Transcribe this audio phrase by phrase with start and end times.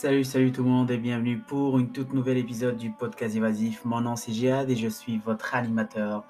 [0.00, 3.84] Salut, salut tout le monde et bienvenue pour une toute nouvelle épisode du podcast évasif.
[3.84, 6.24] Mon nom c'est Jihad et je suis votre animateur.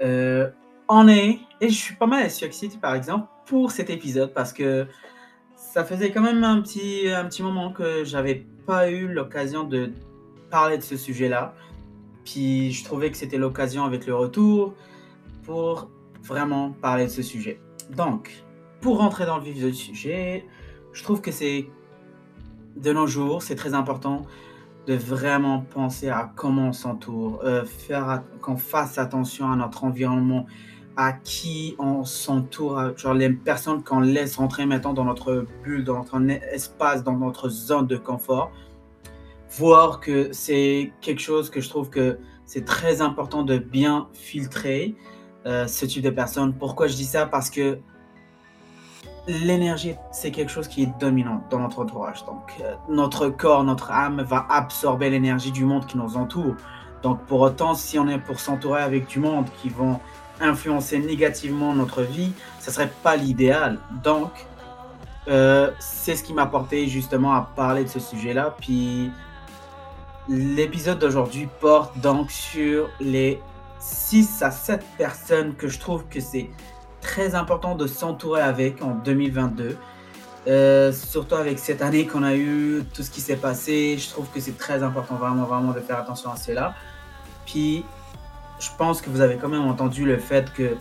[0.00, 0.50] Euh,
[0.88, 4.86] on est, et je suis pas mal excité par exemple pour cet épisode parce que
[5.56, 9.92] ça faisait quand même un petit, un petit moment que j'avais pas eu l'occasion de
[10.48, 11.54] parler de ce sujet-là.
[12.24, 14.72] Puis je trouvais que c'était l'occasion avec le retour
[15.42, 15.90] pour
[16.22, 17.60] vraiment parler de ce sujet.
[17.94, 18.42] Donc,
[18.80, 20.46] pour rentrer dans le vif du sujet,
[20.94, 21.66] je trouve que c'est
[22.82, 24.26] de nos jours, c'est très important
[24.86, 30.46] de vraiment penser à comment on s'entoure, euh, faire qu'on fasse attention à notre environnement,
[30.96, 35.98] à qui on s'entoure, genre les personnes qu'on laisse rentrer maintenant dans notre bulle, dans
[35.98, 38.50] notre espace, dans notre zone de confort.
[39.58, 44.96] Voir que c'est quelque chose que je trouve que c'est très important de bien filtrer
[45.46, 46.54] euh, ce type de personnes.
[46.54, 47.26] Pourquoi je dis ça?
[47.26, 47.78] Parce que
[49.26, 52.24] l'énergie, c'est quelque chose qui est dominant dans notre entourage.
[52.24, 56.56] Donc, euh, notre corps, notre âme va absorber l'énergie du monde qui nous entoure.
[57.02, 60.00] Donc, pour autant, si on est pour s'entourer avec du monde qui vont
[60.40, 63.78] influencer négativement notre vie, ce serait pas l'idéal.
[64.02, 64.30] Donc,
[65.28, 68.56] euh, c'est ce qui m'a porté justement à parler de ce sujet-là.
[68.60, 69.10] Puis,
[70.28, 73.40] l'épisode d'aujourd'hui porte donc sur les
[73.78, 76.50] 6 à 7 personnes que je trouve que c'est
[77.02, 79.76] très important de s'entourer avec en 2022.
[80.48, 84.26] Euh, surtout avec cette année qu'on a eu, tout ce qui s'est passé, je trouve
[84.32, 86.74] que c'est très important vraiment, vraiment de faire attention à cela.
[87.44, 87.84] Puis,
[88.58, 90.76] je pense que vous avez quand même entendu le fait que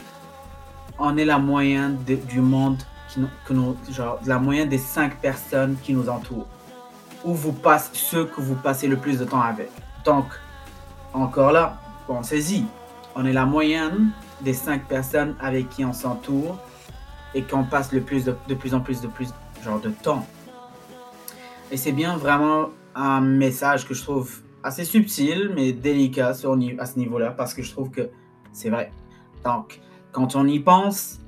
[0.97, 2.77] on est la moyenne du monde,
[3.45, 6.47] que nous, genre la moyenne des cinq personnes qui nous entourent.
[7.23, 9.69] Où vous passez ceux que vous passez le plus de temps avec.
[10.05, 10.25] Donc,
[11.13, 12.65] encore là, pensez-y.
[13.15, 14.11] On est la moyenne
[14.43, 16.57] des cinq personnes avec qui on s'entoure
[17.33, 19.29] et qu'on passe le plus de, plus en plus de plus
[19.63, 20.25] genre de temps.
[21.71, 26.85] Et c'est bien vraiment un message que je trouve assez subtil mais délicat sur, à
[26.85, 28.09] ce niveau-là parce que je trouve que
[28.51, 28.91] c'est vrai.
[29.45, 29.79] Donc,
[30.11, 31.19] quand on y pense,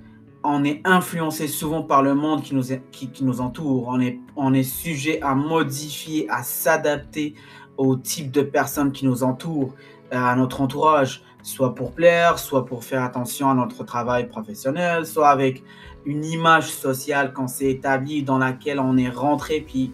[0.43, 3.87] on est influencé souvent par le monde qui nous, qui, nous entoure.
[3.87, 7.33] On est, on est sujet à modifier, à s'adapter
[7.77, 9.73] au type de personnes qui nous entourent,
[10.11, 15.29] à notre entourage soit pour plaire, soit pour faire attention à notre travail professionnel, soit
[15.29, 15.63] avec
[16.05, 19.93] une image sociale qu'on s'est établie dans laquelle on est rentré, puis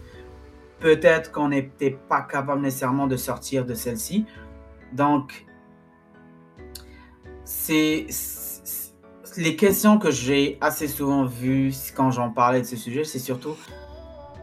[0.78, 4.24] peut-être qu'on n'était pas capable nécessairement de sortir de celle-ci.
[4.92, 5.46] Donc,
[7.44, 8.06] c'est
[9.36, 13.56] les questions que j'ai assez souvent vues quand j'en parlais de ce sujet, c'est surtout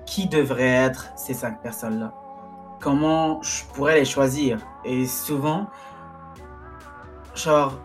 [0.05, 2.13] qui devraient être ces cinq personnes-là?
[2.79, 4.59] Comment je pourrais les choisir?
[4.85, 5.67] Et souvent,
[7.37, 7.77] genre,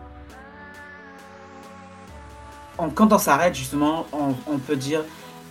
[2.95, 5.01] quand on s'arrête, justement, on, peut dire,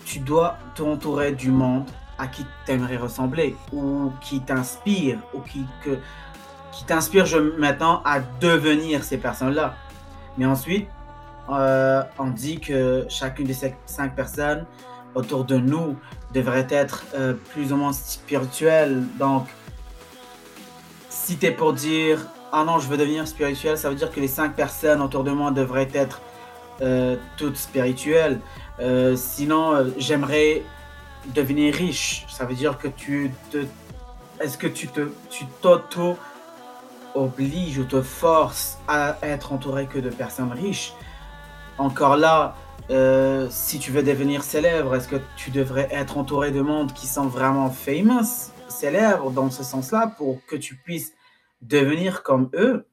[0.05, 5.65] tu dois t'entourer du monde à qui t'aimerais ressembler, ou qui t'inspire, ou qui,
[6.73, 7.25] qui t'inspire
[7.59, 9.75] maintenant à devenir ces personnes-là.
[10.37, 10.89] Mais ensuite,
[11.51, 14.65] euh, on dit que chacune de ces cinq personnes
[15.15, 15.97] autour de nous
[16.33, 19.03] devrait être euh, plus ou moins spirituelle.
[19.19, 19.49] Donc,
[21.09, 24.21] si tu es pour dire ah non, je veux devenir spirituel, ça veut dire que
[24.21, 26.21] les cinq personnes autour de moi devraient être
[26.83, 28.41] euh, toutes spirituelles.
[28.79, 30.63] Euh, sinon, euh, j'aimerais
[31.35, 32.27] devenir riche.
[32.29, 33.65] Ça veut dire que tu te.
[34.39, 36.19] Est-ce que tu te, tu t'auto
[37.15, 40.93] obliges ou te forces à être entouré que de personnes riches?
[41.79, 42.55] Encore là,
[43.49, 47.27] si tu veux devenir célèbre, est-ce que tu devrais être entouré de monde qui sont
[47.27, 51.13] vraiment famous, célèbres dans ce sens-là, pour que tu puisses
[51.63, 52.87] devenir comme eux,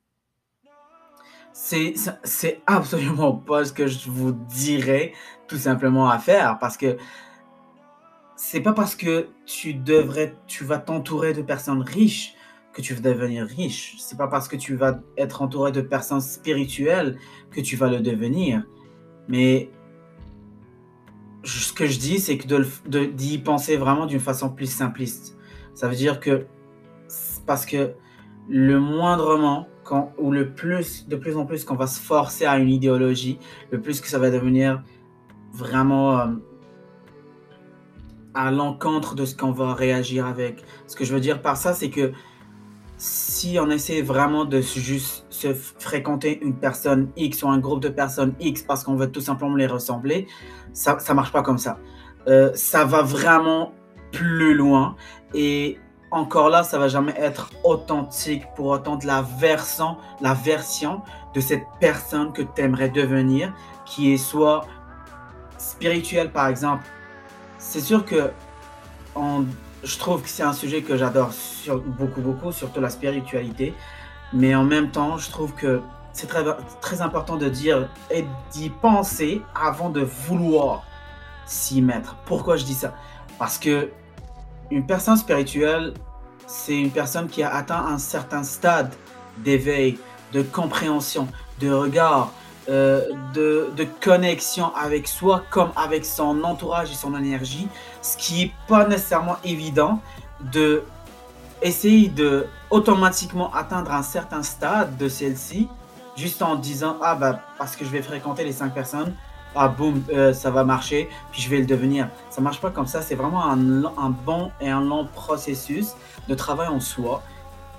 [1.53, 5.13] c'est, absolument pas ce que je vous dirais
[5.47, 6.97] tout simplement à faire parce que
[8.35, 12.35] c'est pas parce que tu devrais, tu vas t'entourer de personnes riches
[12.71, 13.95] que tu vas devenir riche.
[13.99, 17.17] C'est pas parce que tu vas être entouré de personnes spirituelles
[17.51, 18.63] que tu vas le devenir.
[19.27, 19.69] Mais
[21.43, 25.37] ce que je dis, c'est que d'y penser vraiment d'une façon plus simpliste.
[25.73, 26.45] Ça veut dire que
[27.45, 27.93] parce que
[28.49, 32.57] le moindrement, quand, ou le plus, de plus en plus qu'on va se forcer à
[32.57, 33.39] une idéologie,
[33.71, 34.83] le plus que ça va devenir
[35.53, 36.27] vraiment euh,
[38.33, 40.63] à l'encontre de ce qu'on va réagir avec.
[40.87, 42.11] Ce que je veux dire par ça, c'est que
[42.97, 47.87] si on essaie vraiment de juste se fréquenter une personne X ou un groupe de
[47.87, 50.27] personnes X parce qu'on veut tout simplement les ressembler,
[50.73, 51.79] ça ne marche pas comme ça.
[52.27, 53.73] Euh, ça va vraiment
[54.11, 54.95] plus loin
[55.33, 55.77] et
[56.11, 61.01] encore là, ça va jamais être authentique pour autant de la version, la version
[61.33, 63.53] de cette personne que tu aimerais devenir,
[63.85, 64.65] qui est soit
[65.57, 66.83] spirituelle par exemple.
[67.57, 68.31] C'est sûr que
[69.83, 71.31] je trouve que c'est un sujet que j'adore
[71.85, 73.73] beaucoup, beaucoup, surtout la spiritualité.
[74.33, 75.81] Mais en même temps, je trouve que
[76.13, 76.43] c'est très,
[76.81, 80.83] très important de dire et d'y penser avant de vouloir
[81.45, 82.15] s'y mettre.
[82.25, 82.93] Pourquoi je dis ça?
[83.37, 83.89] Parce que
[84.71, 85.93] une personne spirituelle,
[86.47, 88.93] c'est une personne qui a atteint un certain stade
[89.37, 89.99] d'éveil,
[90.33, 91.27] de compréhension,
[91.59, 92.31] de regard,
[92.69, 93.01] euh,
[93.33, 97.67] de, de, connexion avec soi comme avec son entourage et son énergie,
[98.01, 99.99] ce qui n'est pas nécessairement évident
[100.53, 100.83] de
[101.61, 105.67] essayer de automatiquement atteindre un certain stade de celle-ci,
[106.15, 109.15] juste en disant ah bah parce que je vais fréquenter les cinq personnes,
[109.55, 112.09] ah boum euh, ça va marcher, puis je vais le devenir.
[112.29, 113.01] Ça marche pas comme ça.
[113.01, 115.93] C'est vraiment un, un, bon et un long processus
[116.27, 117.23] de travail en soi.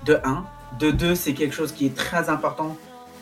[0.05, 0.45] De un,
[0.79, 2.77] de deux, c'est quelque chose qui est très important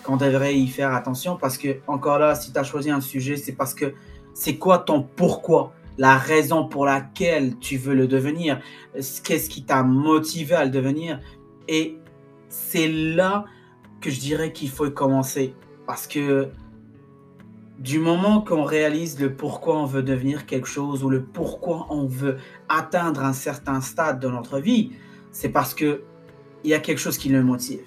[0.04, 3.36] qu'on devrait y faire attention parce que, encore là, si tu as choisi un sujet,
[3.36, 3.94] c'est parce que
[4.32, 8.60] c'est quoi ton pourquoi, la raison pour laquelle tu veux le devenir,
[8.94, 11.20] qu'est-ce qui t'a motivé à le devenir?
[11.66, 11.98] Et
[12.48, 13.44] c'est là
[14.00, 15.54] que je dirais qu'il faut commencer
[15.86, 16.48] parce que
[17.78, 22.06] du moment qu'on réalise le pourquoi on veut devenir quelque chose ou le pourquoi on
[22.06, 22.38] veut
[22.68, 24.92] atteindre un certain stade de notre vie,
[25.30, 26.02] c'est parce que
[26.64, 27.84] il y a quelque chose qui le motive.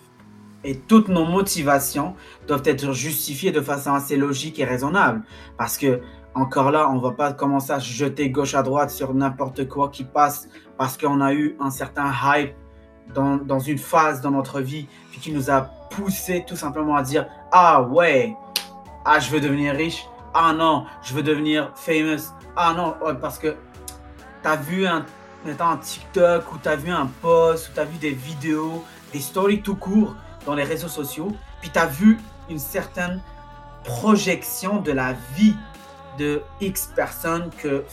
[0.64, 2.16] Et toutes nos motivations
[2.48, 5.24] doivent être justifiées de façon assez logique et raisonnable.
[5.58, 6.02] Parce que,
[6.36, 9.90] encore là, on ne va pas commencer à jeter gauche à droite sur n'importe quoi
[9.90, 10.48] qui passe
[10.78, 12.54] parce qu'on a eu un certain hype
[13.14, 14.88] dans, une phase dans notre vie,
[15.22, 18.34] qui nous a poussé tout simplement à dire Ah ouais,
[19.06, 23.56] ah je veux devenir riche, ah non, je veux devenir famous, ah non, parce que
[24.42, 25.06] tu as vu un,
[25.48, 28.84] un TikTok ou tu as vu un post ou tu as vu des vidéos,
[29.14, 30.16] des stories tout court
[30.46, 31.32] dans les réseaux sociaux,
[31.62, 32.20] puis tu as vu
[32.50, 33.22] une certaine
[33.84, 35.56] projection de la vie
[36.18, 37.84] de X personnes que,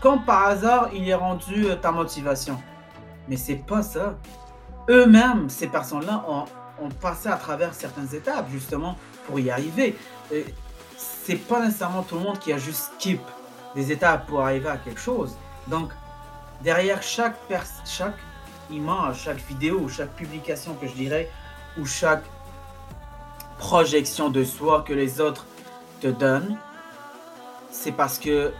[0.00, 2.60] comme par hasard, il est rendu euh, ta motivation.
[3.28, 4.14] Mais c'est pas ça.
[4.88, 6.44] Eux-mêmes, ces personnes-là, ont,
[6.82, 8.96] ont, passé à travers certaines étapes, justement,
[9.26, 9.96] pour y arriver.
[10.96, 13.20] C'est pas nécessairement tout le monde qui a juste skip
[13.74, 15.36] des étapes pour arriver à quelque chose.
[15.66, 15.92] Donc,
[16.62, 17.36] derrière chaque,
[17.84, 18.18] chaque
[18.70, 21.30] image, chaque vidéo, chaque publication que je dirais,
[21.78, 22.24] ou chaque
[23.58, 25.46] projection de soi que les autres
[26.00, 26.56] te donnent,
[27.70, 28.52] c'est parce que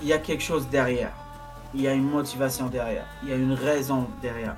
[0.00, 1.12] il y a quelque chose derrière.
[1.74, 3.04] Il y a une motivation derrière.
[3.22, 4.56] Il y a une raison derrière.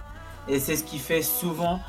[0.48, 1.80] Et c'est ce qui fait souvent,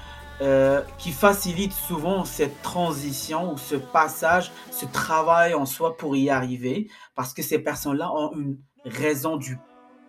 [0.42, 6.32] euh, qui facilite souvent cette transition ou ce passage, ce travail en soi pour y
[6.32, 6.90] arriver.
[7.16, 9.60] Parce que ces personnes-là ont une raison du.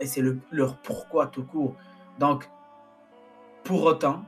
[0.01, 1.77] Et c'est le, leur pourquoi tout court.
[2.19, 2.49] Donc,
[3.63, 4.25] pour autant,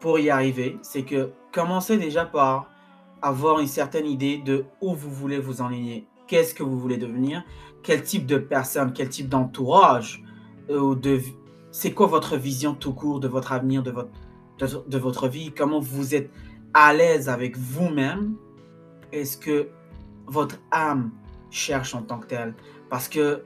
[0.00, 2.68] pour y arriver, c'est que commencez déjà par
[3.22, 7.44] avoir une certaine idée de où vous voulez vous enligner, qu'est-ce que vous voulez devenir,
[7.84, 10.24] quel type de personne, quel type d'entourage,
[10.68, 11.20] euh, de,
[11.70, 14.10] c'est quoi votre vision tout court de votre avenir, de votre,
[14.66, 16.30] de, votre vie, comment vous êtes
[16.74, 18.36] à l'aise avec vous-même,
[19.12, 19.68] est-ce que
[20.26, 21.10] votre âme
[21.50, 22.54] cherche en tant que telle?
[22.88, 23.42] Parce que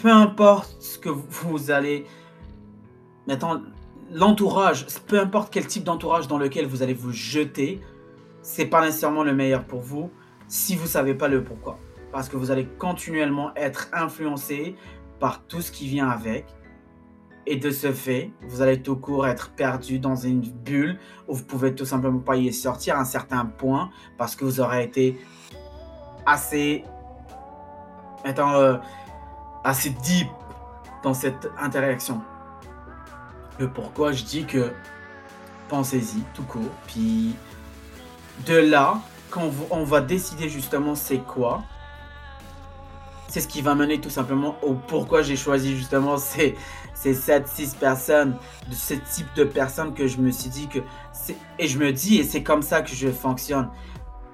[0.00, 2.06] peu importe ce que vous allez,
[3.26, 3.62] mettons,
[4.12, 7.80] l'entourage, peu importe quel type d'entourage dans lequel vous allez vous jeter,
[8.42, 10.10] c'est pas nécessairement le meilleur pour vous
[10.46, 11.78] si vous savez pas le pourquoi.
[12.12, 14.76] Parce que vous allez continuellement être influencé
[15.20, 16.46] par tout ce qui vient avec.
[17.50, 21.44] Et de ce fait, vous allez tout court être perdu dans une bulle où vous
[21.44, 25.18] pouvez tout simplement pas y sortir à un certain point parce que vous aurez été
[26.26, 26.84] assez,
[28.26, 28.76] étant, euh,
[29.64, 30.28] assez deep
[31.02, 32.20] dans cette interaction
[33.58, 34.72] le pourquoi je dis que
[35.68, 36.70] pensez-y tout court.
[36.86, 37.34] Puis
[38.46, 41.62] de là, quand on va décider justement c'est quoi,
[43.28, 46.56] c'est ce qui va mener tout simplement au pourquoi j'ai choisi justement ces,
[47.00, 48.36] ces 7-6 personnes,
[48.68, 50.80] de ce type de personnes que je me suis dit que
[51.12, 51.36] c'est.
[51.58, 53.68] Et je me dis, et c'est comme ça que je fonctionne.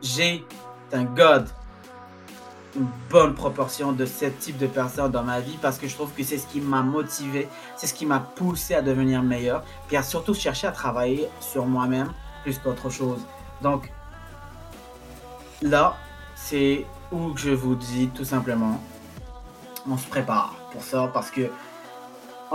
[0.02, 0.44] J'ai
[0.92, 1.48] un God
[2.76, 6.10] une bonne proportion de ce type de personnes dans ma vie parce que je trouve
[6.12, 9.96] que c'est ce qui m'a motivé, c'est ce qui m'a poussé à devenir meilleur, puis
[9.96, 13.20] à surtout chercher à travailler sur moi-même plus qu'autre chose.
[13.62, 13.92] Donc
[15.62, 15.96] là,
[16.34, 18.80] c'est où je vous dis tout simplement,
[19.88, 21.50] on se prépare pour ça parce que,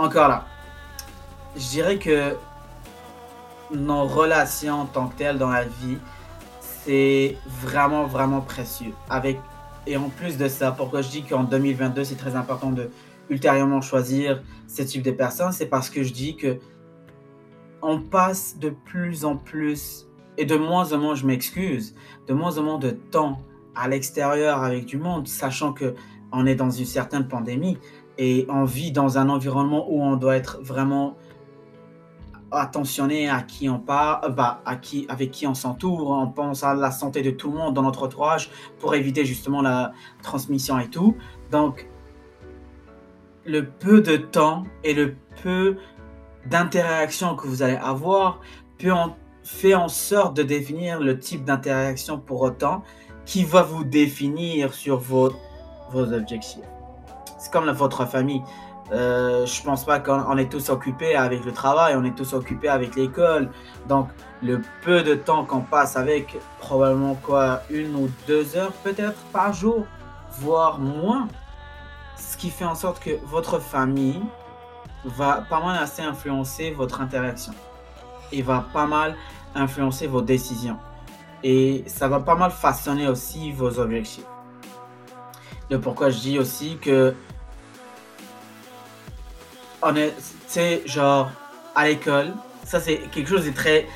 [0.00, 0.46] encore là,
[1.56, 2.36] je dirais que
[3.72, 5.98] nos relations en tant que telles dans la vie,
[6.60, 8.92] c'est vraiment, vraiment précieux.
[9.08, 9.38] Avec
[9.86, 12.90] et en plus de ça, pourquoi je dis qu'en 2022, c'est très important de
[13.30, 16.58] ultérieurement choisir ce type de personnes, c'est parce que je dis que
[17.82, 21.94] on passe de plus en plus, et de moins en moins, je m'excuse,
[22.26, 23.42] de moins en moins de temps
[23.74, 25.94] à l'extérieur avec du monde, sachant que
[26.32, 27.78] on est dans une certaine pandémie.
[28.20, 31.16] Et on vit dans un environnement où on doit être vraiment
[32.52, 36.74] attentionné à qui on parle, bah, à qui, avec qui on s'entoure, on pense à
[36.74, 40.88] la santé de tout le monde dans notre entourage pour éviter justement la transmission et
[40.88, 41.16] tout.
[41.50, 41.88] Donc,
[43.46, 45.78] le peu de temps et le peu
[46.44, 48.40] d'interaction que vous allez avoir
[48.76, 48.92] peut
[49.42, 52.82] fait en sorte de définir le type d'interaction pour autant
[53.24, 55.32] qui va vous définir sur vos
[55.94, 56.60] objectifs.
[57.40, 58.42] C'est comme votre famille.
[58.92, 62.68] Euh, je pense pas qu'on est tous occupés avec le travail, on est tous occupés
[62.68, 63.50] avec l'école.
[63.88, 64.08] Donc,
[64.42, 69.54] le peu de temps qu'on passe avec, probablement quoi, une ou deux heures peut-être par
[69.54, 69.86] jour,
[70.40, 71.28] voire moins.
[72.16, 74.22] Ce qui fait en sorte que votre famille
[75.04, 77.54] va pas mal assez influencer votre interaction.
[78.32, 79.16] Et va pas mal
[79.54, 80.76] influencer vos décisions.
[81.42, 84.29] Et ça va pas mal façonner aussi vos objectifs.
[85.70, 87.14] De pourquoi je dis aussi que
[89.82, 90.14] on est,
[90.52, 91.30] tu genre,
[91.74, 92.32] à l'école,
[92.64, 93.86] ça c'est quelque chose de très,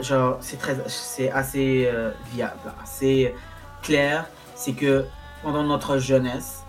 [0.00, 3.34] genre, c'est très, c'est assez euh, viable, assez
[3.82, 5.04] clair, c'est que
[5.42, 6.64] pendant notre jeunesse,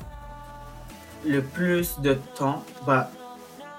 [1.26, 3.10] le plus de temps, bah,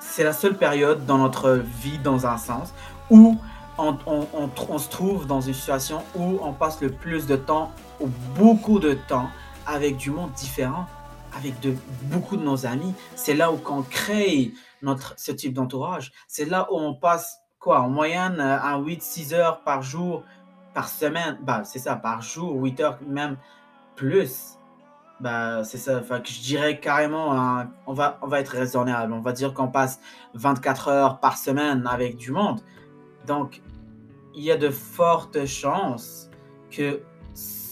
[0.00, 2.74] c'est la seule période dans notre vie, dans un sens,
[3.10, 3.36] où
[3.78, 4.26] on, on,
[4.68, 8.78] on, se trouve dans une situation où on passe le plus de temps, ou beaucoup
[8.78, 9.30] de temps,
[9.70, 10.86] avec du monde différent
[11.36, 11.54] avec
[12.04, 12.94] beaucoup de nos amis.
[13.14, 16.12] C'est là où on crée notre, ce type d'entourage.
[16.28, 20.24] C'est là où on passe, quoi, en moyenne, à 8-6 heures par jour,
[20.74, 21.38] par semaine.
[21.42, 23.36] Bah, c'est ça, par jour, 8 heures même
[23.96, 24.56] plus.
[25.20, 26.00] Bah, c'est ça.
[26.02, 29.12] Je dirais carrément, hein, on, va, on va être raisonnable.
[29.12, 30.00] On va dire qu'on passe
[30.34, 32.60] 24 heures par semaine avec du monde.
[33.26, 33.60] Donc,
[34.34, 36.30] il y a de fortes chances
[36.70, 37.02] que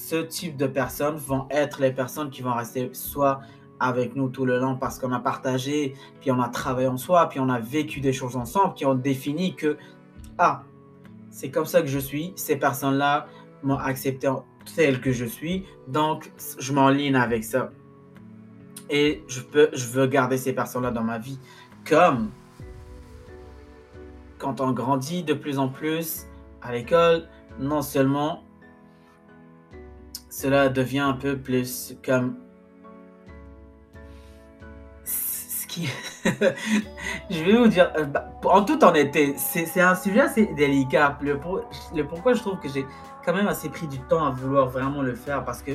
[0.08, 3.40] ce type de personnes vont être les personnes qui vont rester soit
[3.78, 7.28] avec nous tout le long parce qu'on a partagé, puis on a travaillé en soi,
[7.28, 9.76] puis on a vécu des choses ensemble, qui ont défini que,
[10.38, 10.62] ah,
[11.30, 13.26] c'est comme ça que je suis, ces personnes-là
[13.62, 14.30] m'ont accepté
[14.74, 17.70] tel que je suis, donc je m'enligne avec ça.
[18.88, 21.38] Et je, peux, je veux garder ces personnes-là dans ma vie.
[21.86, 22.30] Comme
[24.38, 26.26] quand on grandit de plus en plus
[26.62, 28.47] à l'école, non seulement
[30.38, 32.36] cela devient un peu plus comme
[35.04, 35.88] ce qui
[36.24, 41.18] je vais vous dire euh, bah, en toute honnêteté c'est un sujet assez délicat.
[41.22, 41.40] Le,
[41.92, 42.86] le pourquoi je trouve que j'ai
[43.24, 45.72] quand même assez pris du temps à vouloir vraiment le faire parce que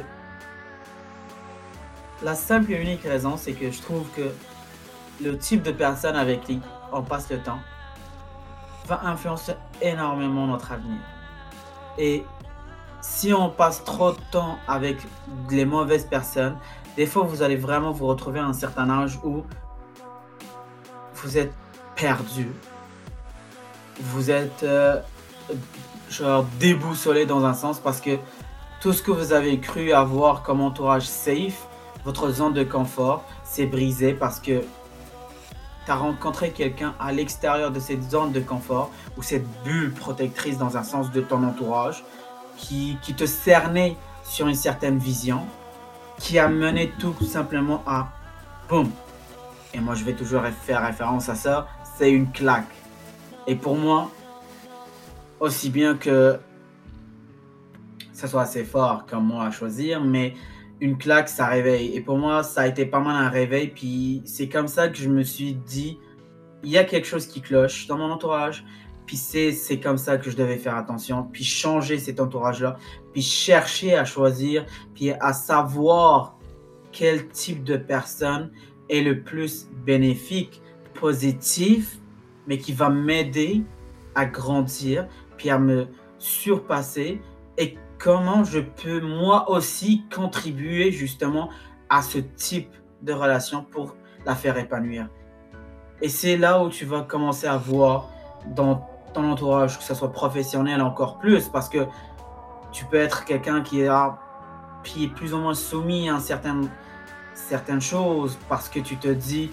[2.22, 4.32] la simple et unique raison c'est que je trouve que
[5.22, 6.62] le type de personne avec qui
[6.94, 7.60] on passe le temps
[8.88, 11.00] va influencer énormément notre avenir.
[11.98, 12.24] Et
[13.04, 14.98] si on passe trop de temps avec
[15.52, 16.58] les mauvaises personnes,
[16.96, 19.44] des fois vous allez vraiment vous retrouver à un certain âge où
[21.16, 21.54] vous êtes
[21.96, 22.48] perdu.
[24.00, 25.02] Vous êtes euh,
[26.10, 28.18] genre déboussolé dans un sens parce que
[28.80, 31.68] tout ce que vous avez cru avoir comme entourage safe,
[32.06, 34.62] votre zone de confort, s'est brisé parce que
[35.86, 40.58] tu as rencontré quelqu'un à l'extérieur de cette zone de confort ou cette bulle protectrice
[40.58, 42.06] dans un sens de ton entourage
[42.58, 45.42] qui, te cernait sur une certaine vision,
[46.20, 48.10] qui a mené tout simplement à
[48.70, 48.90] boum.
[49.74, 51.68] Et moi, je vais toujours faire référence à ça.
[51.98, 52.74] C'est une claque.
[53.48, 54.10] Et pour moi,
[55.40, 56.40] aussi bien que
[58.14, 60.36] ça soit assez fort comme moi à choisir, mais
[60.80, 61.96] une claque, ça réveille.
[61.96, 63.68] Et pour moi, ça a été pas mal un réveil.
[63.68, 65.98] Puis c'est comme ça que je me suis dit,
[66.64, 68.64] il y a quelque chose qui cloche dans mon entourage.
[69.06, 72.78] Puis c'est comme ça que je devais faire attention, puis changer cet entourage-là,
[73.12, 76.38] puis chercher à choisir, puis à savoir
[76.92, 78.52] quel type de personne
[78.90, 80.62] est le plus bénéfique,
[80.94, 82.00] positif,
[82.48, 83.64] mais qui va m'aider
[84.16, 85.08] à grandir,
[85.38, 87.22] puis à me surpasser,
[87.58, 91.50] et comment je peux moi aussi contribuer justement
[91.90, 93.96] à ce type de relation pour
[94.26, 95.10] la faire épanouir.
[96.02, 98.10] Et c'est là où tu vas commencer à voir
[98.56, 101.88] dans ton entourage, que ce soit professionnel encore plus, parce que
[102.72, 103.90] tu peux être quelqu'un qui est,
[104.84, 106.70] qui est plus ou moins soumis à certaines,
[107.34, 109.52] certaines choses, parce que tu te dis,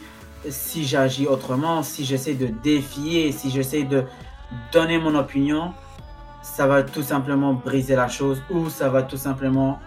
[0.49, 4.05] si j'agis autrement, si j'essaie de défier, si j'essaie de
[4.73, 5.75] donner mon opinion,
[6.43, 9.79] ça va tout simplement briser la chose, ou ça va tout simplement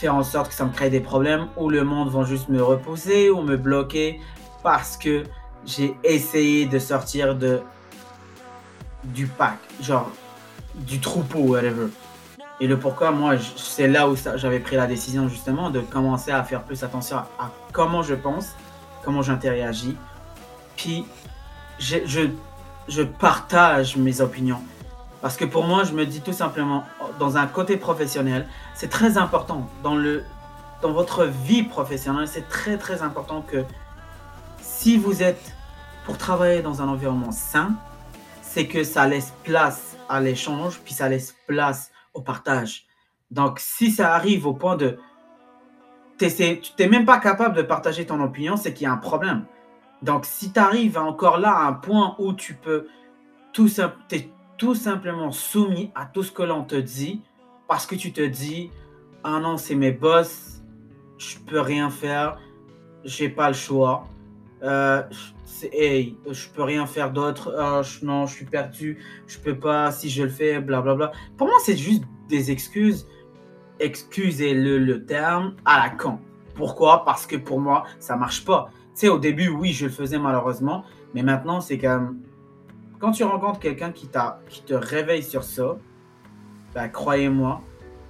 [0.00, 2.62] faire en sorte que ça me crée des problèmes, ou le monde va juste me
[2.62, 4.20] repousser ou me bloquer
[4.62, 5.24] parce que
[5.64, 7.62] j'ai essayé de sortir de
[9.04, 10.10] du pack, genre
[10.74, 11.88] du troupeau, whatever.
[12.60, 16.44] Et le pourquoi, moi, c'est là où j'avais pris la décision justement de commencer à
[16.44, 18.50] faire plus attention à, comment je pense,
[19.02, 19.96] comment j'interagis.
[20.76, 21.06] Puis,
[21.78, 22.20] je, je,
[22.88, 24.62] je, partage mes opinions.
[25.22, 26.84] Parce que pour moi, je me dis tout simplement,
[27.18, 29.66] dans un côté professionnel, c'est très important.
[29.82, 30.24] Dans, le,
[30.82, 33.64] dans votre vie professionnelle, c'est très très important que
[34.60, 35.54] si vous êtes
[36.04, 37.74] pour travailler dans un environnement sain,
[38.52, 42.84] c'est que ça laisse place à l'échange, puis ça laisse place au partage.
[43.30, 44.98] Donc, si ça arrive au point de...
[46.18, 49.44] Tu n'es même pas capable de partager ton opinion, c'est qu'il y a un problème.
[50.02, 52.88] Donc, si tu arrives encore là à un point où tu peux
[53.52, 53.70] tout,
[54.10, 54.28] es
[54.58, 57.22] tout simplement soumis à tout ce que l'on te dit,
[57.68, 58.72] parce que tu te dis,
[59.22, 60.60] ah non, c'est mes boss,
[61.18, 62.36] je peux rien faire,
[63.04, 64.08] j'ai pas le choix.
[64.62, 65.02] Euh,
[65.62, 70.22] je peux rien faire d'autre, ah, non, je suis perdu, je peux pas, si je
[70.22, 71.12] le fais, blablabla.
[71.36, 73.06] Pour moi, c'est juste des excuses,
[73.78, 76.18] excusez-le le terme, à la con.
[76.54, 77.04] Pourquoi?
[77.04, 78.70] Parce que pour moi, ça marche pas.
[78.94, 82.20] Tu sais, au début, oui, je le faisais malheureusement, mais maintenant, c'est comme
[82.98, 84.08] quand tu rencontres quelqu'un qui,
[84.48, 85.78] qui te réveille sur ça,
[86.74, 87.62] bah, croyez-moi,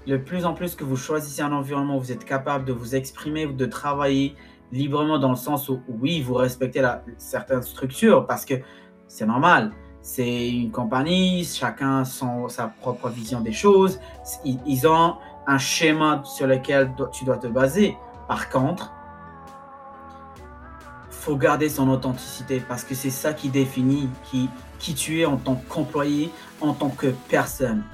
[0.06, 2.96] le plus en plus que vous choisissez un environnement où vous êtes capable de vous
[2.96, 4.34] exprimer, de travailler,
[4.72, 6.82] librement dans le sens où, oui, vous respectez
[7.18, 8.54] certaines structures parce que
[9.08, 9.72] c'est normal.
[10.02, 14.00] C'est une compagnie, chacun a sa propre vision des choses.
[14.44, 17.96] Ils, ont un schéma sur lequel tu dois te baser.
[18.26, 18.92] Par contre,
[21.10, 24.48] faut garder son authenticité parce que c'est ça qui définit qui,
[24.78, 27.84] qui tu es en tant qu'employé, en tant que personne.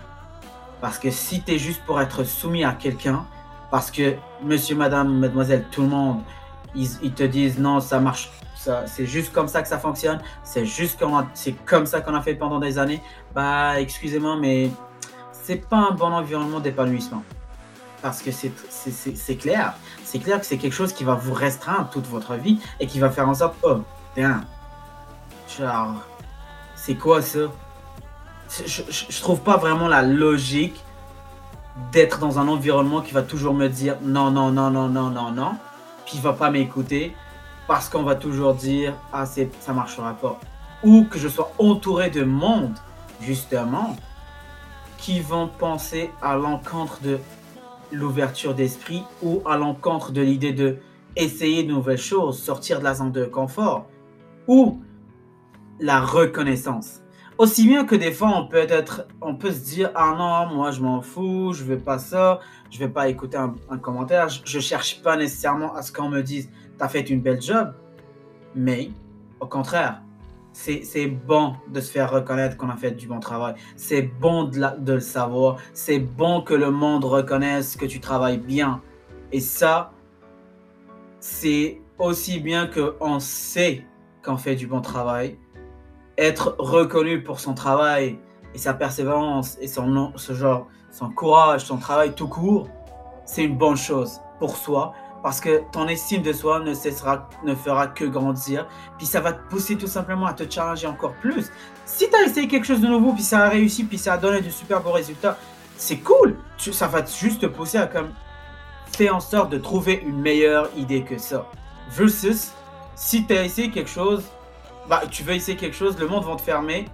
[0.81, 3.25] Parce que si tu es juste pour être soumis à quelqu'un,
[3.71, 4.15] parce que
[4.45, 6.21] monsieur, madame, mademoiselle, tout le monde
[6.77, 8.31] ils, te disent non, ça marche,
[8.87, 12.23] c'est juste comme ça que ça fonctionne, c'est juste comme, c'est comme ça qu'on a
[12.23, 13.03] fait pendant des années.
[13.35, 14.71] Bah, excusez-moi, mais
[15.33, 17.23] c'est pas un bon environnement d'épanouissement.
[18.03, 22.07] Parce que c'est clair, c'est clair que c'est quelque chose qui va vous restreindre toute
[22.07, 23.79] votre vie et qui va faire en sorte, oh,
[24.15, 24.45] tiens,
[25.59, 25.95] genre,
[26.75, 27.41] c'est quoi ça?
[28.49, 30.81] Je, je, je trouve pas vraiment la logique
[31.91, 35.31] d'être dans un environnement qui va toujours me dire non, non, non, non, non, non,
[35.33, 35.53] non
[36.15, 37.15] il va pas m'écouter
[37.67, 40.39] parce qu'on va toujours dire ah ça marchera pas
[40.83, 42.75] ou que je sois entouré de monde
[43.21, 43.97] justement
[44.99, 47.19] qui vont penser à l'encontre de
[47.93, 50.79] l'ouverture d'esprit ou à l'encontre de l'idée de
[51.17, 53.87] essayer de nouvelles choses, sortir de la zone de confort
[54.47, 54.81] ou
[55.81, 57.01] la reconnaissance.
[57.39, 60.71] Aussi bien que des fois on peut être, on peut se dire ah non moi
[60.71, 64.63] je m'en fous, je veux pas ça, je vais pas écouter un, commentaire, je, ne
[64.63, 67.73] cherche pas nécessairement à ce qu'on me dise t'as fait une belle job,
[68.55, 68.91] mais
[69.41, 70.03] au contraire
[70.53, 74.59] c'est bon de se faire reconnaître qu'on a fait du bon travail, c'est bon de,
[74.79, 78.81] de le savoir, c'est bon que le monde reconnaisse que tu travailles bien.
[79.33, 79.93] Et ça
[81.21, 83.85] c'est aussi bien qu'on sait
[84.25, 85.39] qu'on fait du bon travail.
[86.19, 88.19] Être reconnu pour son travail
[88.55, 92.69] et sa persévérance et son, ce genre, son courage, son travail tout court,
[93.25, 97.55] c'est une bonne chose pour soi parce que ton estime de soi ne cessera, ne
[97.55, 98.69] fera que grandir.
[98.97, 101.51] Puis ça va te pousser tout simplement à te challenger encore plus.
[101.85, 104.19] Si tu as essayé quelque chose de nouveau, puis ça a réussi, puis ça a
[104.19, 105.37] donné de super beaux résultats,
[105.77, 106.39] c'est cool.
[106.57, 108.11] ça va juste te pousser à comme
[108.87, 111.47] faire en sorte de trouver une meilleure idée que ça.
[111.91, 112.53] Versus,
[112.95, 114.25] si tu as essayé quelque chose
[114.89, 116.87] bah, tu veux essayer quelque chose, le monde va te fermer,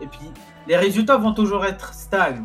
[0.00, 0.30] et puis
[0.66, 2.42] les résultats vont toujours être stables.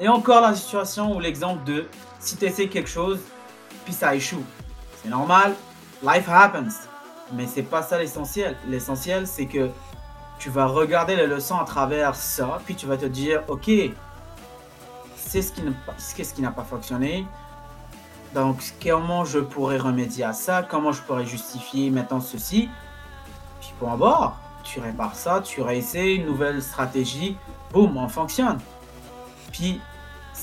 [0.00, 1.86] Et encore la situation ou l'exemple de
[2.18, 3.20] si tu essaies quelque chose,
[3.84, 4.42] puis ça échoue.
[5.02, 5.54] C'est normal,
[6.02, 6.86] life happens.
[7.32, 8.56] Mais c'est pas ça l'essentiel.
[8.66, 9.70] L'essentiel, c'est que
[10.38, 13.70] tu vas regarder les leçons à travers ça, puis tu vas te dire, ok,
[15.14, 17.26] c'est ce qui n'a pas fonctionné.
[18.34, 20.62] Donc, comment je pourrais remédier à ça?
[20.62, 22.68] Comment je pourrais justifier maintenant ceci?
[23.78, 24.38] Point barre.
[24.62, 27.36] Tu répares ça, tu réessayes une nouvelle stratégie,
[27.72, 28.58] boum, on fonctionne.
[29.52, 29.80] Puis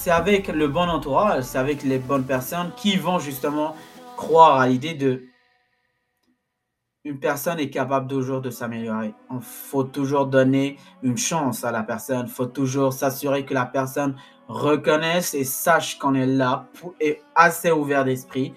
[0.07, 3.75] c'est avec le bon entourage, c'est avec les bonnes personnes qui vont justement
[4.15, 5.23] croire à l'idée de
[7.03, 9.13] une personne est capable toujours de s'améliorer.
[9.29, 12.27] Il faut toujours donner une chance à la personne.
[12.27, 14.15] Il faut toujours s'assurer que la personne
[14.47, 16.69] reconnaisse et sache qu'on est là
[17.01, 18.53] et assez ouvert d'esprit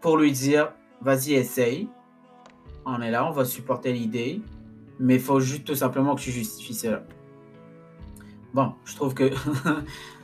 [0.00, 1.88] pour lui dire vas-y, essaye
[2.84, 4.42] on est là, on va supporter l'idée,
[5.00, 7.02] mais il faut juste tout simplement que tu justifies cela.
[8.54, 9.32] Bon, je trouve que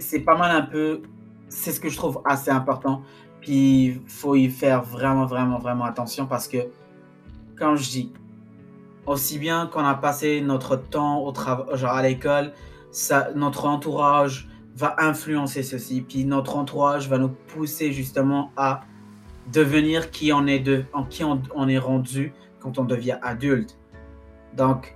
[0.00, 1.02] c'est pas mal un peu,
[1.48, 3.02] c'est ce que je trouve assez important.
[3.40, 6.58] Puis il faut y faire vraiment, vraiment, vraiment attention parce que,
[7.58, 8.12] quand je dis,
[9.06, 11.32] aussi bien qu'on a passé notre temps au
[11.76, 12.52] genre à l'école,
[13.34, 18.80] notre entourage va influencer ceci, puis notre entourage va nous pousser justement à
[19.52, 23.78] devenir qui on est, de, en qui on, est rendu quand on devient adulte.
[24.54, 24.95] Donc,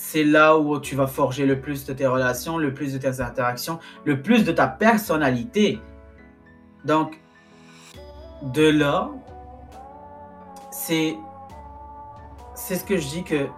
[0.00, 3.20] c'est là où tu vas forger le plus de tes relations, le plus de tes
[3.20, 5.80] interactions, le plus de ta personnalité.
[6.84, 7.20] Donc,
[8.42, 9.10] de là,
[10.70, 11.16] c'est
[12.54, 13.48] c'est ce que je dis que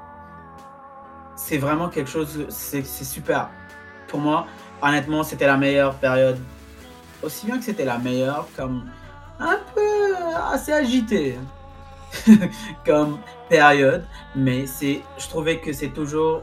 [1.37, 3.51] c'est vraiment quelque chose, c'est super.
[4.09, 4.47] Pour moi,
[4.81, 6.39] honnêtement, c'était la meilleure période.
[7.23, 8.91] Aussi bien que c'était la meilleure, comme
[9.39, 10.15] un peu
[10.51, 11.37] assez agité
[12.87, 13.19] comme
[13.49, 16.43] période, mais c'est, je trouvais que c'est toujours,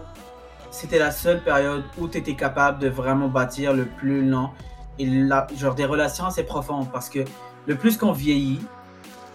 [0.72, 4.50] c'était la seule période où tu étais capable de vraiment bâtir le plus long
[5.00, 5.08] et
[5.58, 7.20] genre des relations assez profondes parce que
[7.66, 8.62] le plus qu'on vieillit,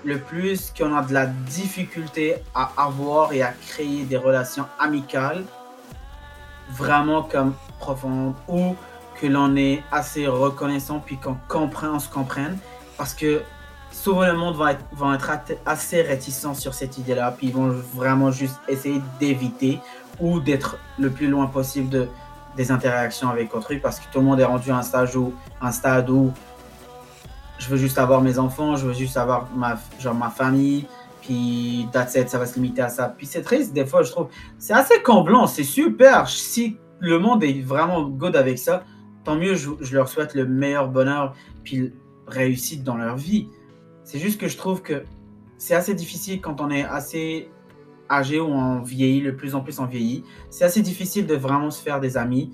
[0.05, 5.45] le plus qu'on a de la difficulté à avoir et à créer des relations amicales
[6.71, 8.75] vraiment comme profondes ou
[9.21, 12.59] que l'on est assez reconnaissant puis qu'on comprend, on se comprenne
[12.97, 13.43] parce que
[13.93, 14.85] souvent le monde va être,
[15.67, 19.79] assez réticent sur cette idée-là puis ils vont vraiment juste essayer d'éviter
[20.21, 22.09] ou d'être le plus loin possible de,
[22.57, 25.33] des interactions avec autrui parce que tout le monde est rendu à un, stage où,
[25.61, 26.33] un stade où
[27.63, 29.77] je veux juste avoir mes enfants, je veux juste avoir ma,
[30.31, 30.87] famille,
[31.21, 33.15] puis that's it, ça va se limiter à ça.
[33.17, 34.29] Puis c'est triste, des fois, je trouve.
[34.59, 36.29] C'est assez comblant, c'est super.
[36.29, 38.83] Si le monde est vraiment good avec ça,
[39.25, 41.93] tant mieux, je, leur souhaite le meilleur bonheur, puis
[42.27, 43.49] réussite dans leur vie.
[44.13, 45.05] C'est juste que je trouve que
[45.57, 47.49] c'est assez difficile quand on est assez
[48.11, 50.23] âgé ou on vieillit, de plus en plus on vieillit.
[50.51, 52.53] C'est assez difficile de vraiment se faire des amis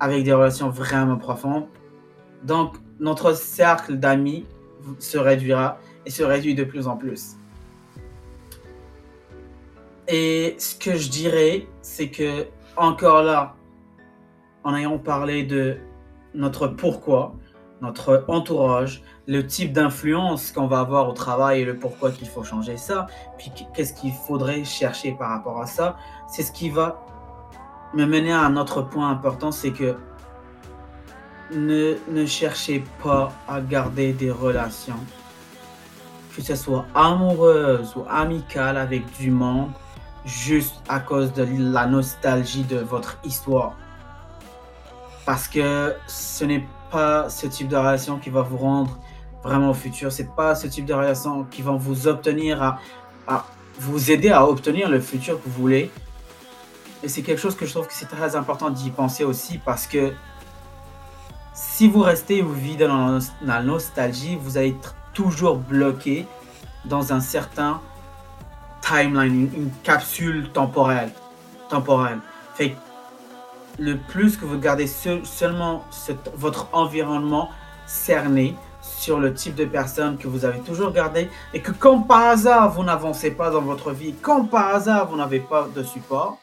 [0.00, 1.68] avec des relations vraiment profondes.
[2.42, 4.46] Donc, notre cercle d'amis
[4.98, 7.36] se réduira et se réduit de plus en plus.
[10.08, 13.54] Et ce que je dirais, c'est que encore là,
[14.64, 15.76] en ayant parlé de
[16.34, 17.36] notre pourquoi,
[17.80, 22.44] notre entourage, le type d'influence qu'on va avoir au travail et le pourquoi qu'il faut
[22.44, 23.06] changer ça,
[23.38, 25.96] puis qu'est-ce qu'il faudrait chercher par rapport à ça,
[26.28, 27.04] c'est ce qui va
[27.94, 29.96] me mener à un autre point important, c'est que
[31.52, 34.98] ne, cherchez pas à garder des relations,
[36.34, 39.70] que ce soit amoureuses ou amicales avec du monde,
[40.24, 43.76] juste à cause de la nostalgie de votre histoire.
[45.24, 48.98] Parce que ce n'est pas ce type de relation qui va vous rendre
[49.42, 50.12] vraiment au futur.
[50.12, 53.46] C'est pas ce type de relation qui va vous obtenir à,
[53.78, 55.90] vous aider à obtenir le futur que vous voulez.
[57.02, 59.86] Et c'est quelque chose que je trouve que c'est très important d'y penser aussi parce
[59.86, 60.12] que
[61.54, 66.26] si vous restez vous vivez dans la nostalgie, vous allez être toujours bloqué
[66.84, 67.80] dans un certain
[68.80, 71.10] timeline, une, capsule temporelle.
[71.68, 72.18] temporelle.
[72.54, 72.76] Fait
[73.78, 75.84] le plus que vous gardez seulement
[76.34, 77.50] votre environnement
[77.86, 78.54] cerné
[79.06, 82.72] sur le type de personne que vous avez toujours gardé et que comme par hasard
[82.72, 86.38] vous n'avancez pas dans votre vie, comme par hasard vous n'avez pas de support,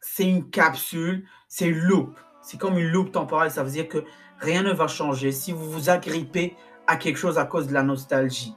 [0.00, 3.50] c'est une capsule, c'est une loupe c'est comme une loupe temporelle.
[3.50, 4.04] Ça veut dire que
[4.38, 7.82] rien ne va changer si vous vous agrippez à quelque chose à cause de la
[7.82, 8.54] nostalgie.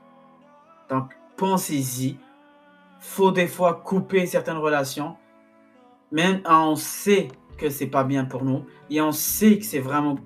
[0.89, 2.17] Donc, pensez-y.
[2.99, 5.15] Faut des fois couper certaines relations.
[6.12, 10.17] Même on sait que c'est pas bien pour nous et on sait que c'est vraiment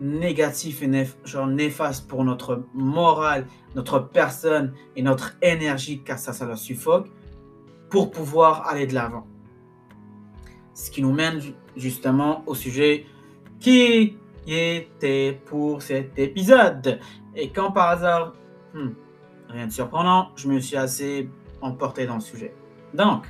[0.00, 6.46] négatif et genre néfaste pour notre morale, notre personne et notre énergie car ça, ça
[6.46, 7.08] la suffoque
[7.90, 9.26] pour pouvoir aller de l'avant.
[10.74, 11.40] Ce qui nous mène
[11.76, 13.06] justement au sujet
[13.60, 17.00] qui était pour cet épisode.
[17.34, 18.34] Et quand par hasard,
[18.74, 18.90] hmm,
[19.48, 21.28] rien de surprenant, je me suis assez
[21.60, 22.54] emporté dans le sujet.
[22.94, 23.26] Donc,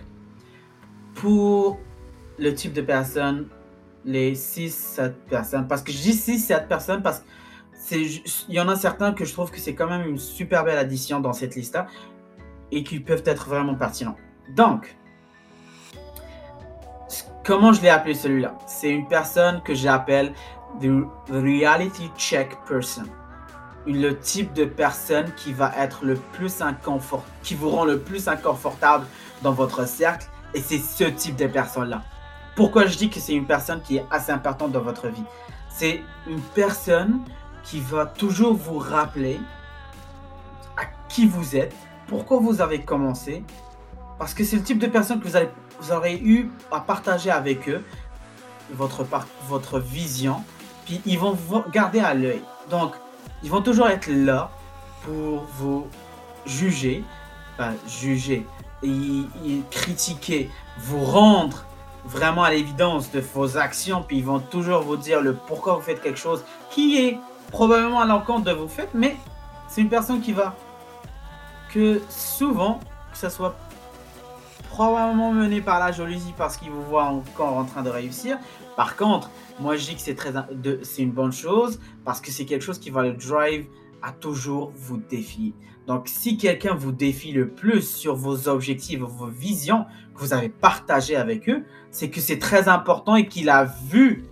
[1.15, 1.79] pour
[2.39, 3.49] le type de personnes,
[4.07, 7.23] les 6-7 personnes, parce que je dis 6-7 personnes parce
[7.89, 10.79] qu'il y en a certains que je trouve que c'est quand même une super belle
[10.79, 11.87] addition dans cette liste-là
[12.73, 14.17] et qui peuvent être vraiment pertinents.
[14.55, 14.97] Donc,
[17.47, 18.59] Comment je l'ai appelé celui-là?
[18.67, 20.33] C'est une personne que j'appelle
[20.81, 20.91] the
[21.31, 23.05] reality check person.
[23.87, 28.27] Le type de personne qui va être le plus inconfort, qui vous rend le plus
[28.27, 29.07] inconfortable
[29.43, 30.27] dans votre cercle.
[30.55, 32.03] Et c'est ce type de personne-là.
[32.57, 35.25] Pourquoi je dis que c'est une personne qui est assez importante dans votre vie?
[35.69, 37.21] C'est une personne
[37.63, 39.39] qui va toujours vous rappeler
[40.77, 41.75] à qui vous êtes,
[42.07, 43.45] pourquoi vous avez commencé,
[44.19, 47.31] parce que c'est le type de personne que vous allez vous aurez eu à partager
[47.31, 47.85] avec eux
[48.73, 49.07] votre,
[49.47, 50.43] votre vision,
[50.87, 52.43] puis ils vont vous garder à l'œil.
[52.71, 52.95] Donc,
[53.43, 54.51] ils vont toujours être là
[55.03, 55.87] pour vous
[56.47, 57.05] juger,
[57.87, 58.47] juger,
[59.71, 61.67] critiquer, vous rendre
[62.07, 65.83] vraiment à l'évidence de vos actions, puis ils vont toujours vous dire le pourquoi vous
[65.83, 67.19] faites quelque chose qui est
[67.51, 69.17] probablement à l'encontre de vous faites, mais
[69.69, 70.55] c'est une personne qui va
[71.73, 72.81] que souvent,
[73.13, 73.57] que ce soit
[74.71, 78.39] probablement mené par la jalousie parce qu'il vous voit encore en train de réussir.
[78.77, 80.17] Par contre, moi je dis que c'est
[80.83, 83.67] c'est une bonne chose parce que c'est quelque chose qui va le drive
[84.13, 85.55] toujours vous défier.
[85.87, 90.49] Donc si quelqu'un vous défie le plus sur vos objectifs, vos visions que vous avez
[90.49, 94.25] partagées avec eux, c'est que c'est très important et qu'il a vu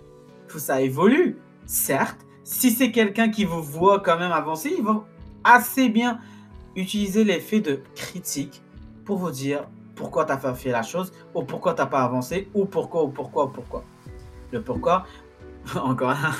[0.47, 1.37] que ça évolue.
[1.65, 5.05] Certes, si c'est quelqu'un qui vous voit quand même avancer, il va
[5.43, 6.19] assez bien
[6.75, 8.61] utiliser l'effet de critique
[9.05, 12.49] pour vous dire pourquoi tu pas fait la chose, ou pourquoi tu n'as pas avancé,
[12.53, 13.83] ou pourquoi, ou pourquoi, ou pourquoi.
[14.51, 15.05] Le pourquoi,
[15.75, 16.31] encore là,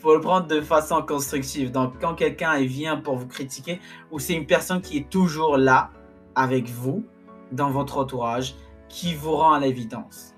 [0.00, 1.72] faut le prendre de façon constructive.
[1.72, 5.90] Donc, quand quelqu'un vient pour vous critiquer, ou c'est une personne qui est toujours là
[6.34, 7.04] avec vous,
[7.50, 8.54] dans votre entourage,
[8.88, 10.34] qui vous rend à l'évidence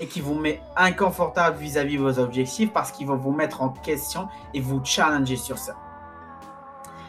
[0.00, 3.70] et qui vous met inconfortable vis-à-vis de vos objectifs parce qu'il va vous mettre en
[3.70, 5.74] question et vous challenger sur ça.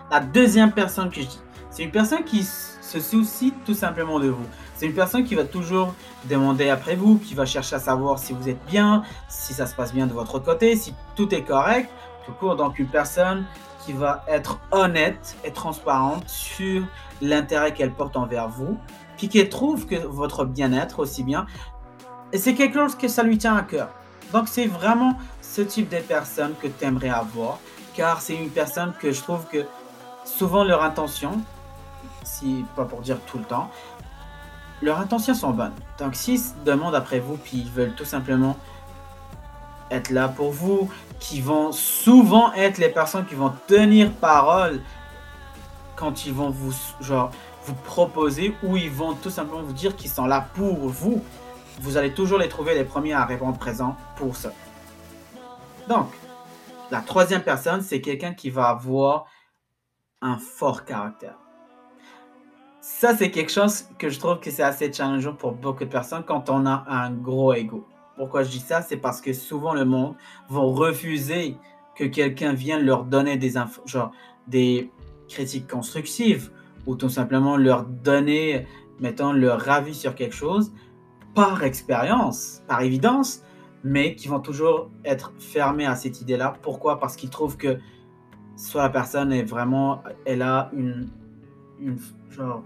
[0.09, 4.29] La deuxième personne que je dis, c'est une personne qui se soucie tout simplement de
[4.29, 4.45] vous.
[4.77, 8.33] C'est une personne qui va toujours demander après vous, qui va chercher à savoir si
[8.33, 11.89] vous êtes bien, si ça se passe bien de votre côté, si tout est correct.
[12.25, 13.45] Tout court, donc une personne
[13.83, 16.83] qui va être honnête et transparente sur
[17.21, 18.77] l'intérêt qu'elle porte envers vous,
[19.17, 21.47] puis qui trouve que votre bien-être aussi bien
[22.31, 23.89] et c'est quelque chose que ça lui tient à cœur.
[24.33, 27.59] Donc c'est vraiment ce type de personne que tu aimerais avoir,
[27.93, 29.65] car c'est une personne que je trouve que
[30.25, 31.41] souvent leur intention,
[32.23, 33.71] si pas pour dire tout le temps,
[34.81, 35.73] leurs intentions sont bonnes.
[35.99, 38.55] Donc s'ils demandent après vous, puis ils veulent tout simplement
[39.89, 44.81] être là pour vous, qui vont souvent être les personnes qui vont tenir parole
[45.95, 46.73] quand ils vont vous
[47.83, 51.21] proposer ou ils vont tout simplement vous dire qu'ils sont là pour vous
[51.79, 54.51] vous allez toujours les trouver les premiers à répondre présent pour ça.
[55.87, 56.11] Donc,
[56.91, 59.25] la troisième personne, c'est quelqu'un qui va avoir
[60.21, 61.37] un fort caractère.
[62.89, 66.23] Ça, c'est quelque chose que je trouve que c'est assez challengeant pour beaucoup de personnes
[66.25, 67.85] quand on a un gros ego.
[68.15, 68.81] Pourquoi je dis ça?
[68.81, 70.15] C'est parce que souvent le monde
[70.49, 71.57] va refuser
[71.95, 73.53] que quelqu'un vienne leur donner des,
[73.85, 74.11] genre,
[74.47, 74.89] des
[75.27, 76.49] critiques constructives
[76.87, 78.65] ou tout simplement leur donner,
[79.01, 80.71] mettons, leur avis sur quelque chose
[81.35, 83.43] par expérience, par évidence,
[83.83, 86.55] mais qui vont toujours être fermés à cette idée-là.
[86.61, 86.99] Pourquoi?
[86.99, 87.77] Parce qu'ils trouvent que
[88.55, 91.09] soit la personne est vraiment, elle a une,
[91.79, 91.97] une,
[92.31, 92.63] genre,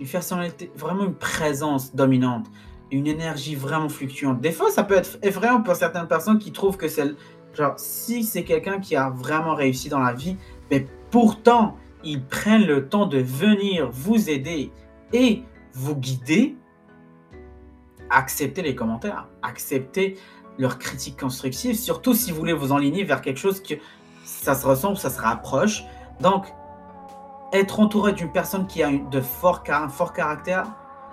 [0.00, 2.46] une personnalité, vraiment une présence dominante,
[2.90, 4.40] une énergie vraiment fluctuante.
[4.40, 7.14] Des fois, ça peut être effrayant pour certaines personnes qui trouvent que c'est,
[7.54, 10.36] genre, si c'est quelqu'un qui a vraiment réussi dans la vie,
[10.70, 14.70] mais pourtant, ils prennent le temps de venir vous aider
[15.12, 16.56] et vous guider,
[18.10, 20.16] acceptez les commentaires, acceptez
[20.58, 23.74] leurs critiques constructives, surtout si vous voulez vous enligner vers quelque chose que
[24.24, 25.84] ça se ressemble, ça se rapproche.
[26.20, 26.46] Donc,
[27.54, 30.66] être entouré d'une personne qui a de fort, un fort caractère,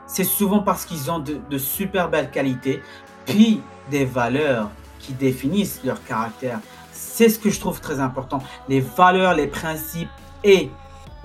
[0.07, 2.81] c'est souvent parce qu'ils ont de, de, super belles qualités,
[3.25, 6.59] puis des valeurs qui définissent leur caractère.
[6.91, 8.41] C'est ce que je trouve très important.
[8.67, 10.09] Les valeurs, les principes
[10.43, 10.71] et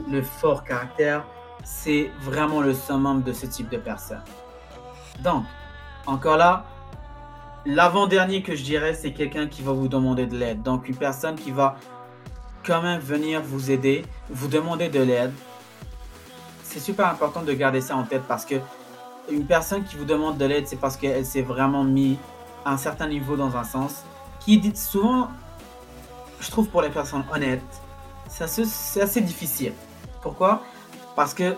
[0.08, 1.24] le fort caractère,
[1.64, 4.22] c'est vraiment le summum de ce type de personne.
[5.20, 5.44] Donc,
[6.06, 6.64] encore là,
[7.64, 10.62] l'avant-dernier que je dirais, c'est quelqu'un qui va vous demander de l'aide.
[10.62, 11.76] Donc, une personne qui va
[12.66, 15.32] quand même venir vous aider, vous demander de l'aide.
[16.64, 18.56] C'est super important de garder ça en tête parce que
[19.30, 22.18] une personne qui vous demande de l'aide, c'est parce qu'elle s'est vraiment mis
[22.64, 24.04] à un certain niveau dans un sens.
[24.40, 25.28] Qui dit souvent,
[26.40, 27.62] je trouve pour les personnes honnêtes,
[28.28, 29.72] c'est assez, assez difficile.
[30.22, 30.62] Pourquoi?
[31.14, 31.56] Parce que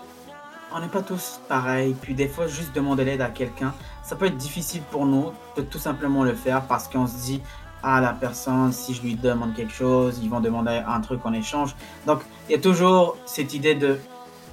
[0.71, 1.95] on n'est pas tous pareils.
[1.99, 5.61] Puis des fois, juste demander l'aide à quelqu'un, ça peut être difficile pour nous de
[5.61, 7.41] tout simplement le faire parce qu'on se dit,
[7.83, 11.33] ah, la personne, si je lui demande quelque chose, ils vont demander un truc en
[11.33, 11.75] échange.
[12.05, 13.97] Donc, il y a toujours cette idée de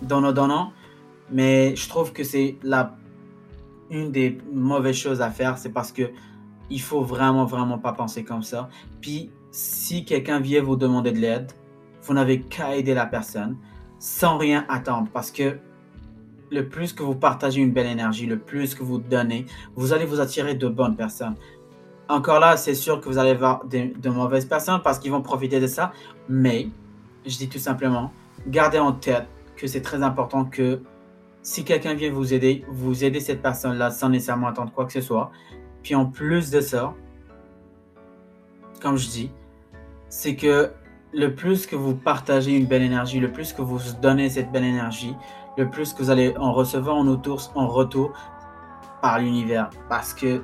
[0.03, 0.73] donnant-donnant.
[1.31, 2.95] Mais je trouve que c'est la
[3.91, 6.11] une des mauvaises choses à faire, c'est parce que
[6.71, 8.69] il faut vraiment, vraiment pas penser comme ça.
[9.01, 11.53] Puis, si quelqu'un vient vous demander de l'aide,
[12.03, 13.57] vous n'avez qu'à aider la personne
[13.99, 15.59] sans rien attendre parce que
[16.51, 20.05] le plus que vous partagez une belle énergie, le plus que vous donnez, vous allez
[20.05, 21.35] vous attirer de bonnes personnes.
[22.09, 25.59] Encore là, c'est sûr que vous allez voir de, mauvaises personnes parce qu'ils vont profiter
[25.61, 25.93] de ça.
[26.29, 26.69] Mais,
[27.25, 28.13] je dis tout simplement,
[28.47, 30.81] gardez en tête que c'est très important que
[31.43, 35.01] si quelqu'un vient vous aider, vous aidez cette personne-là sans nécessairement attendre quoi que ce
[35.01, 35.31] soit.
[35.83, 36.95] Puis en plus de ça,
[38.81, 39.31] comme je dis,
[40.09, 40.71] c'est que
[41.13, 44.65] le plus que vous partagez une belle énergie, le plus que vous donnez cette belle
[44.65, 45.15] énergie,
[45.57, 48.13] le plus que vous allez en recevoir en retour, en retour
[49.01, 50.43] par l'univers parce que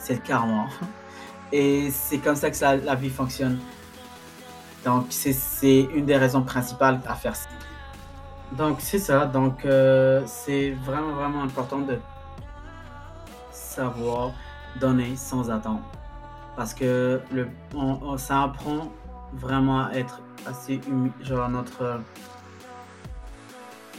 [0.00, 0.66] c'est le karma.
[1.52, 3.58] Et c'est comme ça que la vie fonctionne.
[4.84, 7.48] Donc, c'est une des raisons principales à faire ça.
[8.52, 9.26] Donc, c'est ça.
[9.26, 11.98] Donc, euh, c'est vraiment, vraiment important de
[13.52, 14.32] savoir
[14.80, 15.82] donner sans attendre.
[16.56, 17.48] Parce que le,
[18.16, 18.90] ça apprend
[19.34, 22.00] vraiment à être assez humide, genre notre.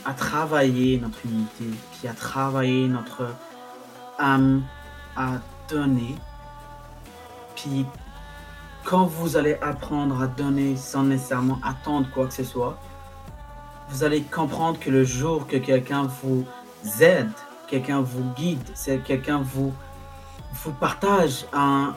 [0.06, 3.36] à travailler notre humilité, puis à travailler notre
[4.20, 4.64] âme,
[5.16, 5.40] à
[5.72, 6.16] donner.
[7.56, 7.86] Puis
[8.84, 12.78] quand vous allez apprendre à donner sans nécessairement attendre quoi que ce soit,
[13.90, 16.46] vous allez comprendre que le jour que quelqu'un vous
[17.02, 17.32] aide,
[17.68, 18.64] quelqu'un vous guide,
[19.06, 19.74] quelqu'un vous,
[20.54, 21.96] vous partage un,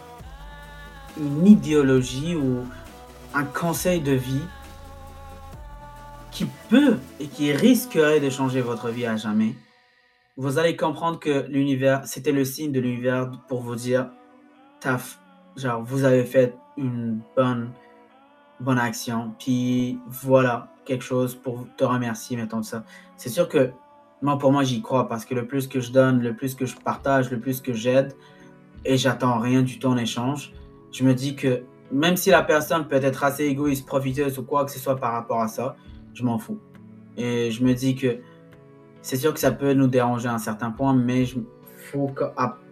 [1.17, 2.65] une idéologie ou
[3.33, 4.45] un conseil de vie
[6.31, 9.55] qui peut et qui risquerait de changer votre vie à jamais,
[10.37, 14.11] vous allez comprendre que l'univers, c'était le signe de l'univers pour vous dire,
[14.81, 15.20] taf,
[15.57, 17.70] genre, vous avez fait une bonne,
[18.61, 19.33] bonne action.
[19.38, 22.85] Puis voilà, quelque chose pour te remercier, mettons ça.
[23.16, 23.70] C'est sûr que
[24.23, 26.66] moi, pour moi, j'y crois parce que le plus que je donne, le plus que
[26.66, 28.14] je partage, le plus que j'aide,
[28.85, 30.53] et j'attends rien du tout en échange,
[30.92, 34.64] je me dis que même si la personne peut être assez égoïste, profiteuse ou quoi
[34.64, 35.77] que ce soit par rapport à ça,
[36.12, 36.59] je m'en fous.
[37.16, 38.18] Et je me dis que
[39.05, 41.45] c'est sûr que ça peut nous déranger à un certain point, mais il
[41.77, 42.11] faut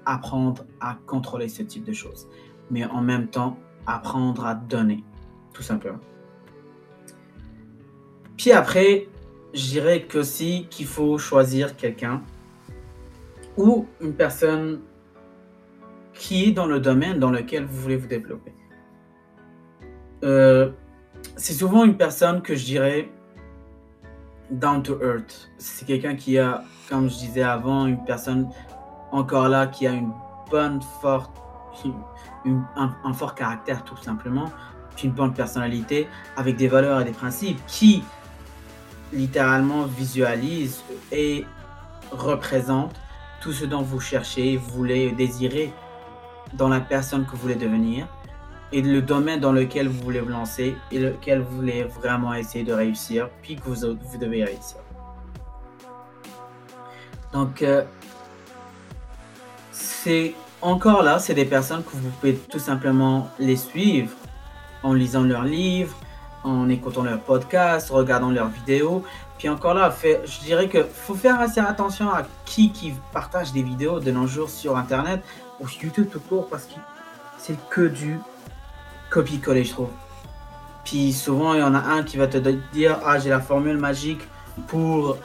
[0.07, 2.27] apprendre à contrôler ce type de choses.
[2.71, 5.05] Mais en même temps, apprendre à donner,
[5.53, 6.01] tout simplement.
[8.39, 9.09] Puis après,
[9.53, 12.23] je dirais qu'aussi qu'il faut choisir quelqu'un
[13.59, 14.81] ou une personne
[16.15, 18.55] qui est dans le domaine dans lequel vous voulez vous développer.
[20.25, 20.71] Euh,
[21.37, 23.11] c'est souvent une personne que je dirais
[24.53, 25.51] down to earth.
[25.59, 28.49] C'est quelqu'un qui a, comme je disais avant, une personne
[29.11, 30.13] encore là qui a une
[30.51, 31.33] bonne, forte
[32.77, 34.51] un, fort caractère tout simplement,
[35.03, 38.03] une bonne personnalité avec des valeurs et des principes qui
[39.13, 41.45] littéralement visualise et
[42.11, 42.95] représente
[43.41, 45.73] tout ce dont vous cherchez, voulez, désirez
[46.55, 48.07] dans la personne que vous voulez devenir
[48.73, 52.65] et le domaine dans lequel vous voulez vous lancer et lequel vous voulez vraiment essayer
[52.65, 54.79] de réussir, puis que vous, vous devez réussir.
[57.33, 57.85] Donc, euh,
[59.73, 64.13] c'est encore là, c'est des personnes que vous pouvez tout simplement les suivre
[64.83, 65.97] en lisant leurs livres,
[66.45, 69.05] en écoutant leurs podcasts, regardant leurs vidéos.
[69.39, 73.63] Puis encore là, je dirais que faut faire assez attention à qui qui partage des
[73.63, 75.23] vidéos de nos jours sur Internet
[75.61, 76.75] ou sur YouTube tout court parce que
[77.39, 78.19] c'est que du
[79.13, 79.91] copie-coller, je trouve.
[80.85, 82.39] Puis souvent, il y en a un qui va te
[82.73, 84.23] dire Ah, j'ai la formule magique
[84.67, 85.19] pour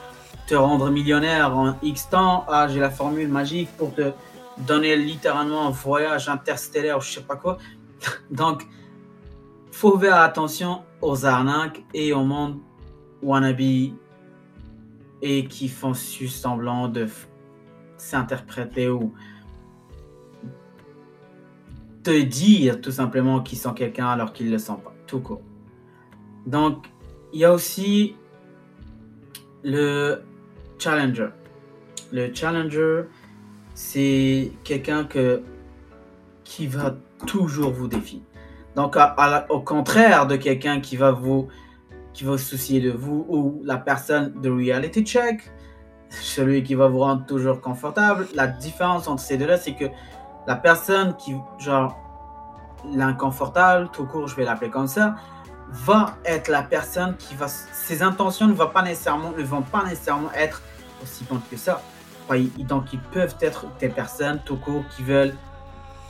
[0.46, 2.44] te rendre millionnaire en X temps.
[2.48, 4.12] Ah, j'ai la formule magique pour te
[4.58, 7.58] donner littéralement un voyage interstellaire ou je sais pas quoi.
[8.30, 8.66] Donc,
[9.72, 12.58] faut faire attention aux arnaques et au monde
[13.22, 13.60] wannabe
[15.20, 17.08] et qui font semblant de
[17.96, 19.12] s'interpréter ou
[22.02, 25.42] te dire tout simplement qu'ils sont quelqu'un alors qu'ils ne le sont pas, tout court.
[26.46, 26.86] Donc,
[27.32, 28.16] il y a aussi
[29.62, 30.22] le
[30.78, 31.28] challenger.
[32.12, 33.04] Le challenger,
[33.74, 35.42] c'est quelqu'un que,
[36.44, 38.22] qui va toujours vous défier.
[38.76, 38.96] Donc,
[39.48, 41.48] au contraire de quelqu'un qui va vous
[42.18, 45.40] qui va se soucier de vous ou la personne de reality check,
[46.08, 48.26] celui qui va vous rendre toujours confortable.
[48.34, 49.84] La différence entre ces deux-là, c'est que
[50.48, 51.94] la personne qui, genre,
[52.90, 55.16] l'inconfortable, tout court, je vais l'appeler comme ça,
[55.68, 60.62] va être la personne qui va, ses intentions ne vont pas nécessairement, être
[61.02, 61.82] aussi bonnes que ça.
[62.60, 65.36] Donc, ils peuvent être des personnes tout court qui veulent,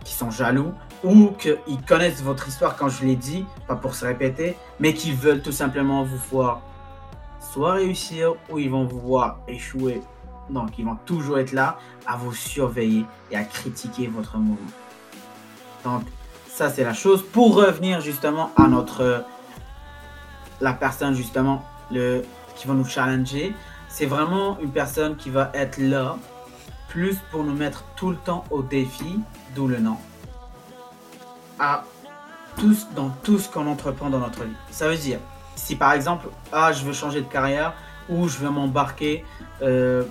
[0.05, 0.73] qui sont jaloux
[1.03, 5.11] ou qu'ils connaissent votre histoire quand je l'ai dit, pas pour se répéter, mais qui
[5.13, 6.61] veulent tout simplement vous voir
[7.41, 10.01] soit réussir ou ils vont vous voir échouer.
[10.51, 14.71] Donc, ils vont toujours être là à vous surveiller et à critiquer votre mouvement.
[15.85, 16.03] Donc,
[16.49, 17.23] ça, c'est la chose.
[17.23, 19.25] Pour revenir justement à notre.
[20.61, 22.23] La personne, justement, le,
[22.57, 23.55] qui va nous challenger,
[23.89, 26.17] c'est vraiment une personne qui va être là,
[26.89, 29.21] plus pour nous mettre tout le temps au défi,
[29.55, 29.97] d'où le nom,
[31.59, 31.85] à
[32.57, 34.57] tous, dans tout ce qu'on entreprend dans notre vie.
[34.71, 35.21] Ça veut dire,
[35.55, 37.75] si par exemple, ah, je veux changer de carrière
[38.09, 39.25] ou je veux m'embarquer,
[39.63, 40.05] euh,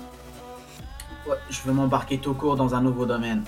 [1.49, 3.43] je veux m'embarquer tout court dans un nouveau domaine.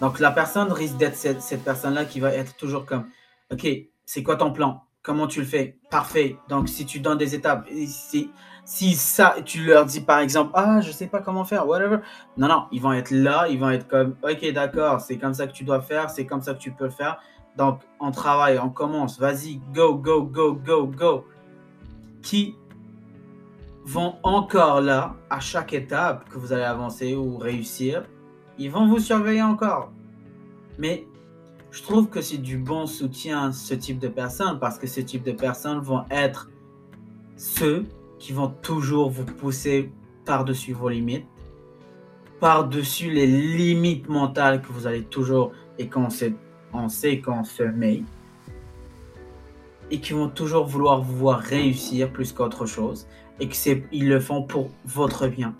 [0.00, 3.06] Donc la personne risque d'être cette, personne-là qui va être toujours comme,
[3.52, 3.66] ok,
[4.06, 4.84] c'est quoi ton plan?
[5.02, 6.36] Comment tu le fais Parfait.
[6.48, 8.30] Donc si tu donnes des étapes, si
[8.64, 11.98] Si ça, tu leur dis par exemple, ah, je sais pas comment faire, whatever.
[12.36, 15.46] Non, non, ils vont être là, ils vont être comme, ok, d'accord, c'est comme ça
[15.46, 17.18] que tu dois faire, c'est comme ça que tu peux le faire.
[17.56, 21.24] Donc, on travaille, on commence, vas-y, go, go, go, go, go.
[22.22, 22.54] Qui
[23.84, 28.04] vont encore là, à chaque étape que vous allez avancer ou réussir,
[28.58, 29.90] ils vont vous surveiller encore.
[30.78, 31.06] Mais
[31.70, 35.22] je trouve que c'est du bon soutien ce type de personnes parce que ce type
[35.22, 36.50] de personnes vont être
[37.36, 37.86] ceux
[38.18, 39.90] qui vont toujours vous pousser
[40.24, 41.26] par-dessus vos limites,
[42.38, 46.34] par-dessus les limites mentales que vous allez toujours et qu'on sait,
[46.72, 48.02] on sait qu'on se met,
[49.90, 53.06] et qui vont toujours vouloir vous voir réussir plus qu'autre chose,
[53.40, 55.54] et que c'est, ils le font pour votre bien,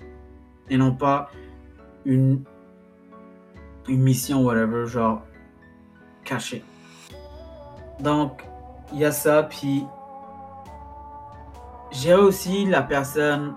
[0.68, 1.30] et non pas
[2.04, 2.44] une,
[3.88, 5.22] une mission, whatever, genre
[6.24, 6.62] caché.
[8.00, 8.44] Donc,
[8.92, 9.84] il y a ça, puis
[11.90, 13.54] j'ai aussi la personne,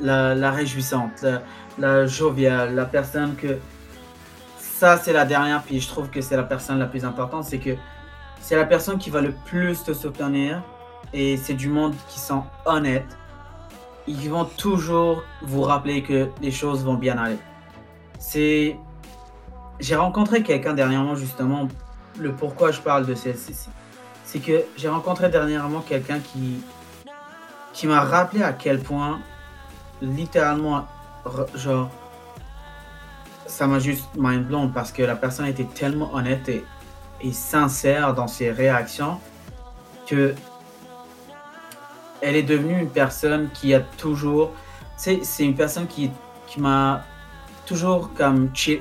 [0.00, 1.24] la, réjouissante,
[1.78, 3.58] la, joviale, la personne que
[4.58, 7.58] ça c'est la dernière, puis je trouve que c'est la personne la plus importante, c'est
[7.58, 7.76] que
[8.40, 10.62] c'est la personne qui va le plus te soutenir
[11.12, 13.16] et c'est du monde qui sont honnêtes.
[14.06, 17.38] Ils vont toujours vous rappeler que les choses vont bien aller.
[18.18, 18.76] C'est
[19.80, 21.68] j'ai rencontré quelqu'un dernièrement, justement,
[22.18, 23.54] le pourquoi je parle de celle-ci.
[24.24, 26.60] C'est que j'ai rencontré dernièrement quelqu'un qui,
[27.72, 29.20] qui m'a rappelé à quel point,
[30.02, 30.86] littéralement,
[31.54, 31.90] genre,
[33.46, 36.64] ça m'a juste mind blown parce que la personne était tellement honnête et,
[37.20, 39.18] et sincère dans ses réactions
[40.06, 40.34] que
[42.20, 44.52] elle est devenue une personne qui a toujours.
[44.96, 46.10] C'est une personne qui,
[46.46, 47.04] qui m'a
[47.66, 48.80] toujours comme qui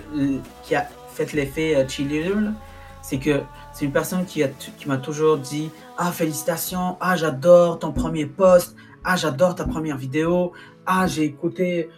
[0.76, 2.54] a fait l'effet euh, cheerleader,
[3.02, 3.42] c'est que
[3.74, 8.26] c'est une personne qui, a, qui m'a toujours dit Ah, félicitations, ah, j'adore ton premier
[8.26, 10.54] post, ah, j'adore ta première vidéo,
[10.86, 11.90] ah, j'ai écouté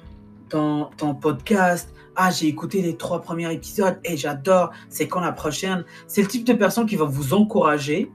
[0.49, 5.31] ton, ton podcast, ah, j'ai écouté les trois premiers épisodes et j'adore, c'est quand la
[5.31, 8.11] prochaine C'est le type de personne qui va vous encourager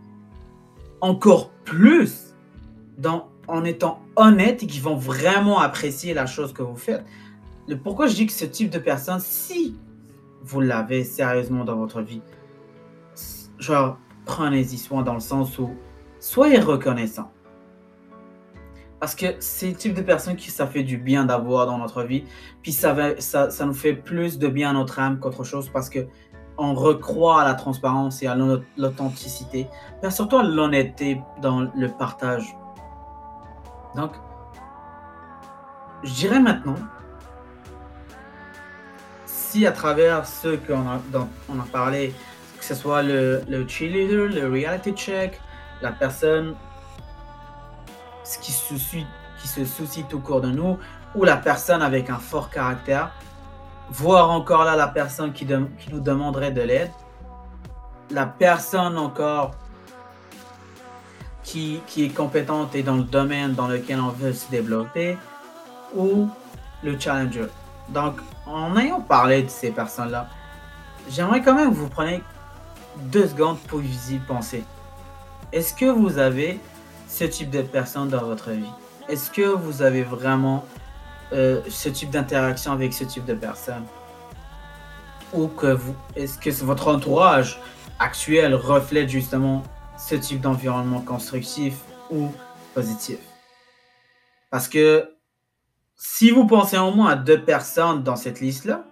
[1.00, 2.33] encore plus
[2.98, 7.04] dans, en étant honnête et qui vont vraiment apprécier la chose que vous faites
[7.72, 9.78] pourquoi je dis que ce type de personne, si
[10.42, 12.20] vous l'avez sérieusement dans votre vie,
[13.58, 15.70] genre, prenez-y soin dans le sens où
[16.20, 17.30] soyez reconnaissant.
[19.00, 22.02] Parce que c'est le type de personne qui ça fait du bien d'avoir dans notre
[22.04, 22.24] vie.
[22.62, 25.90] Puis ça, ça, ça nous fait plus de bien à notre âme qu'autre chose parce
[25.90, 26.06] que
[26.56, 28.36] on recroit à la transparence et à
[28.76, 29.66] l'authenticité,
[30.02, 32.54] mais surtout à l'honnêteté dans le partage.
[33.94, 34.12] Donc,
[36.02, 36.76] je dirais maintenant
[39.64, 41.00] à travers ce qu'on a,
[41.48, 42.12] on a parlé,
[42.58, 45.40] que ce soit le, le cheerleader, le reality check,
[45.80, 46.56] la personne
[48.42, 49.06] qui se, soucie,
[49.40, 50.78] qui se soucie tout court de nous,
[51.14, 53.12] ou la personne avec un fort caractère,
[53.90, 56.90] voir encore là la personne qui nous demanderait de l'aide,
[58.10, 59.52] la personne encore
[61.44, 65.16] qui, est compétente et dans le domaine dans lequel on veut se développer,
[65.94, 66.28] ou
[66.82, 67.46] le challenger.
[67.90, 68.16] Donc,
[68.46, 70.28] en ayant parlé de ces personnes-là,
[71.10, 72.22] j'aimerais quand même que vous preniez
[72.96, 74.64] deux secondes pour y penser.
[75.52, 76.58] Est-ce que vous avez
[77.08, 78.72] ce type de personnes dans votre vie?
[79.08, 80.64] Est-ce que vous avez vraiment
[81.32, 83.84] euh, ce type d'interaction avec ce type de personnes?
[85.32, 85.78] Ou que
[86.16, 87.60] est-ce que votre entourage
[87.98, 89.62] actuel reflète justement
[89.96, 91.80] ce type d'environnement constructif
[92.10, 92.30] ou
[92.74, 93.18] positif
[94.50, 95.14] Parce que
[95.96, 98.84] si vous pensez au moins à deux personnes dans cette liste-là,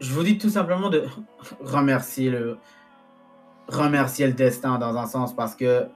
[0.00, 1.04] je vous dis tout simplement de
[1.60, 2.58] remercier le,
[4.32, 5.86] destin dans un sens parce que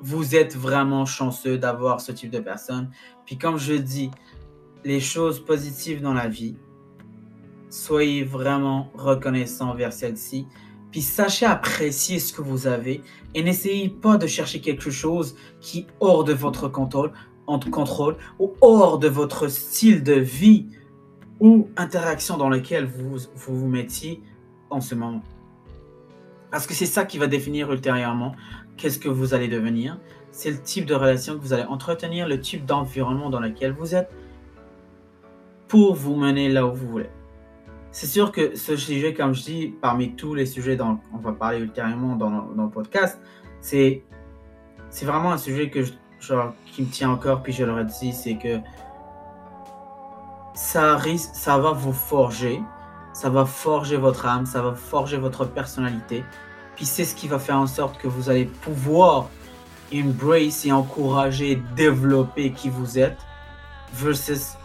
[0.00, 2.90] vous êtes vraiment chanceux d'avoir ce type de personnes.
[3.26, 4.10] Puis comme je dis,
[4.84, 6.56] les choses positives dans la vie,
[7.68, 10.46] soyez vraiment reconnaissant vers celle-ci.
[10.90, 13.02] Puis sachez apprécier ce que vous avez
[13.34, 18.98] et n'essayez pas de chercher quelque chose qui est hors de votre contrôle ou hors
[18.98, 20.66] de votre style de vie
[21.40, 24.22] ou interaction dans laquelle vous vous, vous mettiez
[24.70, 25.22] en ce moment.
[26.50, 28.34] Parce que c'est ça qui va définir ultérieurement
[28.76, 29.98] qu'est-ce que vous allez devenir.
[30.30, 33.94] C'est le type de relation que vous allez entretenir, le type d'environnement dans lequel vous
[33.94, 34.10] êtes
[35.66, 37.10] pour vous mener là où vous voulez.
[37.90, 41.32] C'est sûr que ce sujet, comme je dis, parmi tous les sujets dont on va
[41.32, 43.18] parler ultérieurement dans, dans le podcast,
[43.60, 44.02] c'est
[45.02, 45.84] vraiment un sujet que
[46.20, 48.58] genre, qui me tient encore, puis je le redis, c'est que
[50.54, 52.60] ça, risque, ça va vous forger,
[53.12, 56.24] ça va forger votre âme, ça va forger votre personnalité,
[56.76, 59.28] puis c'est ce qui va faire en sorte que vous allez pouvoir
[59.94, 63.18] embrace et encourager, développer qui vous êtes,
[63.92, 64.56] versus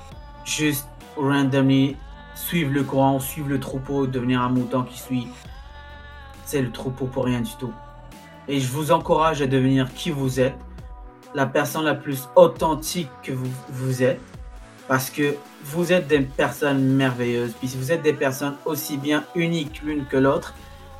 [0.44, 1.96] juste randomly
[2.36, 5.28] suivre le courant, suivre le troupeau, devenir un mouton qui suit
[6.46, 7.74] c'est le troupeau pour rien du tout.
[8.48, 10.58] Et je vous encourage à devenir qui vous êtes,
[11.34, 14.20] la personne la plus authentique que vous, vous êtes,
[14.88, 19.82] parce que vous êtes des personnes merveilleuses, puis vous êtes des personnes aussi bien uniques
[19.82, 20.54] l'une que l'autre,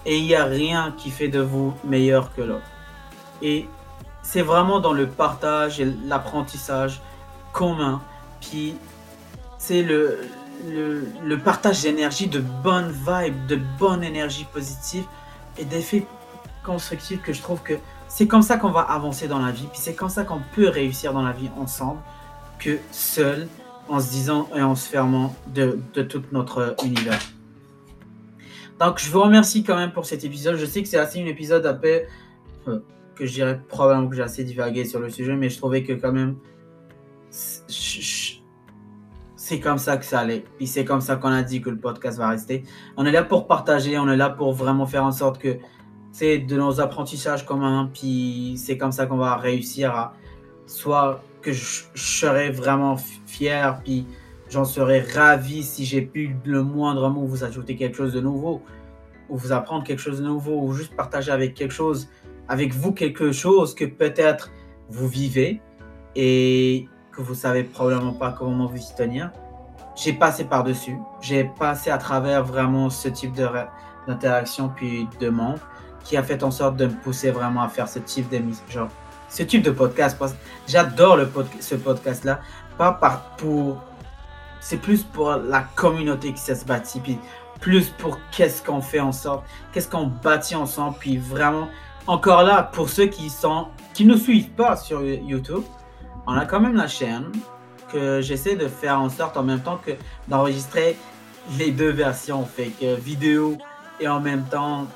[0.06, 2.72] et il n'y a rien qui fait de vous meilleur que l'autre.
[3.42, 3.68] Et
[4.22, 7.02] c'est vraiment dans le partage et l'apprentissage
[7.52, 8.02] commun,
[8.40, 8.76] puis
[9.58, 10.22] c'est le,
[10.64, 15.04] le, partage d'énergie, de bonnes vibes, de bonne énergie positive
[15.58, 16.06] et d'effets
[16.64, 17.74] constructifs que je trouve que
[18.08, 20.70] c'est comme ça qu'on va avancer dans la vie, puis c'est comme ça qu'on peut
[20.70, 22.00] réussir dans la vie ensemble,
[22.60, 23.48] que seul,
[23.90, 27.20] en se disant et en se fermant de, de tout notre univers.
[28.80, 30.58] Donc, je vous remercie quand même pour cet épisode.
[30.58, 32.02] Je sais que c'est assez un épisode un peu
[32.68, 32.80] euh,
[33.16, 35.94] que je dirais probablement que j'ai assez divagué sur le sujet, mais je trouvais que
[35.94, 36.36] quand même
[39.44, 40.46] c'est comme ça que ça allait.
[40.56, 42.64] Puis c'est comme ça qu'on a dit que le podcast va rester.
[42.96, 45.58] On est là pour partager, on est là pour vraiment faire en sorte que
[46.14, 47.90] c'est de nos apprentissages communs.
[47.94, 50.14] Puis c'est comme ça qu'on va réussir à
[50.66, 54.06] soit que je, serai vraiment fier, puis
[54.50, 58.62] j'en serai ravi si j'ai pu le moindre mot vous ajouter quelque chose de nouveau,
[59.28, 62.08] ou vous apprendre quelque chose de nouveau, ou juste partager avec quelque chose,
[62.48, 64.52] avec vous quelque chose que peut-être
[64.88, 65.60] vous vivez
[66.16, 69.32] et que vous savez probablement pas comment vous y tenir.
[69.96, 70.98] J'ai passé par-dessus.
[71.22, 73.34] J'ai passé à travers vraiment ce type
[74.08, 75.60] d'interaction puis de monde
[76.04, 78.90] qui a fait en sorte de me pousser vraiment à faire ce type d'émission, genre
[79.30, 80.18] ce type de podcast.
[80.68, 81.20] J'adore
[81.60, 82.42] ce podcast-là,
[82.78, 83.78] pas par pour,
[84.60, 87.02] c'est plus pour la communauté qui s'est bâtie,
[87.60, 91.70] plus pour qu'est-ce qu'on fait en sorte, qu'est-ce qu'on bâtit ensemble, puis vraiment
[92.06, 95.64] encore là pour ceux qui sont, qui ne suivent pas sur YouTube,
[96.28, 97.32] on a quand même la chaîne
[97.92, 99.92] que j'essaie de faire en sorte en même temps que
[100.28, 100.98] d'enregistrer
[101.58, 103.58] les deux versions, fait que vidéo
[104.00, 104.88] et en même temps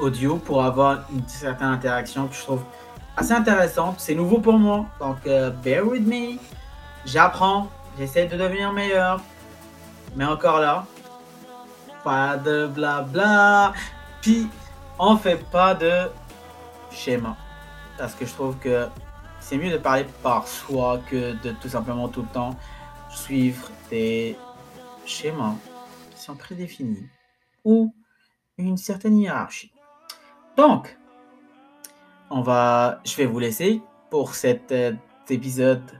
[0.00, 2.62] audio pour avoir une certaine interaction que je trouve
[3.16, 3.96] assez intéressante.
[3.98, 6.38] C'est nouveau pour moi, donc euh, bear with me.
[7.04, 7.68] J'apprends,
[7.98, 9.20] j'essaie de devenir meilleur,
[10.16, 10.86] mais encore là,
[12.04, 13.72] pas de blabla.
[14.22, 14.48] Puis
[14.98, 16.10] on fait pas de
[16.90, 17.36] schéma
[17.98, 18.86] parce que je trouve que
[19.50, 22.54] c'est mieux de parler par soi que de tout simplement tout le temps
[23.10, 24.36] suivre des
[25.04, 25.56] schémas
[26.14, 27.08] qui sont prédéfinis
[27.64, 27.92] ou
[28.58, 29.72] une certaine hiérarchie.
[30.56, 30.96] Donc,
[32.30, 34.92] on va, je vais vous laisser pour cet euh,
[35.28, 35.98] épisode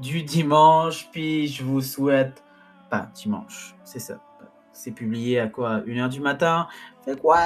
[0.00, 2.42] du dimanche, puis je vous souhaite,
[2.88, 4.18] pas dimanche, c'est ça,
[4.72, 6.68] c'est publié à quoi, 1h du matin,
[7.04, 7.40] fait quoi,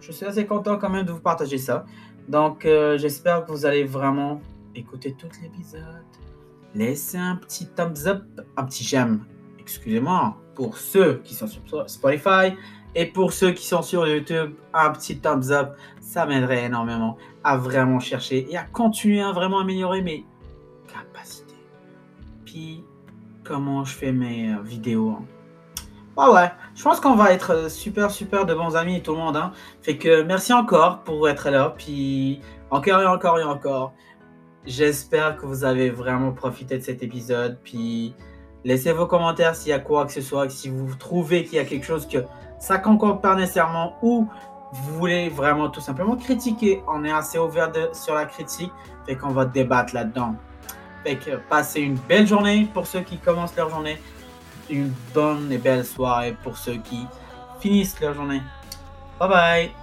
[0.00, 1.84] je suis assez content quand même de vous partager ça.
[2.28, 4.40] Donc, euh, j'espère que vous allez vraiment
[4.74, 6.04] écoutez tout l'épisode,
[6.74, 8.24] laissez un petit thumbs up,
[8.56, 9.24] un petit j'aime,
[9.58, 12.54] excusez-moi, pour ceux qui sont sur Spotify
[12.94, 17.56] et pour ceux qui sont sur YouTube, un petit thumbs up, ça m'aiderait énormément à
[17.56, 20.26] vraiment chercher et à continuer à vraiment améliorer mes
[20.86, 21.54] capacités.
[22.44, 22.84] Puis,
[23.44, 25.10] comment je fais mes euh, vidéos.
[25.10, 25.24] Hein.
[26.16, 29.36] Ah ouais, je pense qu'on va être super super de bons amis tout le monde.
[29.36, 29.52] Hein.
[29.80, 31.74] Fait que merci encore pour être là.
[31.76, 33.94] Puis encore et encore et encore.
[34.64, 37.58] J'espère que vous avez vraiment profité de cet épisode.
[37.64, 38.14] Puis
[38.64, 40.48] laissez vos commentaires s'il y a quoi que ce soit.
[40.50, 42.18] Si vous trouvez qu'il y a quelque chose que
[42.58, 44.28] ça concorde pas nécessairement ou
[44.72, 46.82] vous voulez vraiment tout simplement critiquer.
[46.86, 48.72] On est assez ouvert sur la critique.
[49.04, 50.36] Fait qu'on va débattre là-dedans.
[51.04, 53.98] Fait que passez une belle journée pour ceux qui commencent leur journée.
[54.70, 57.06] Une bonne et belle soirée pour ceux qui
[57.60, 58.42] finissent leur journée.
[59.18, 59.81] Bye bye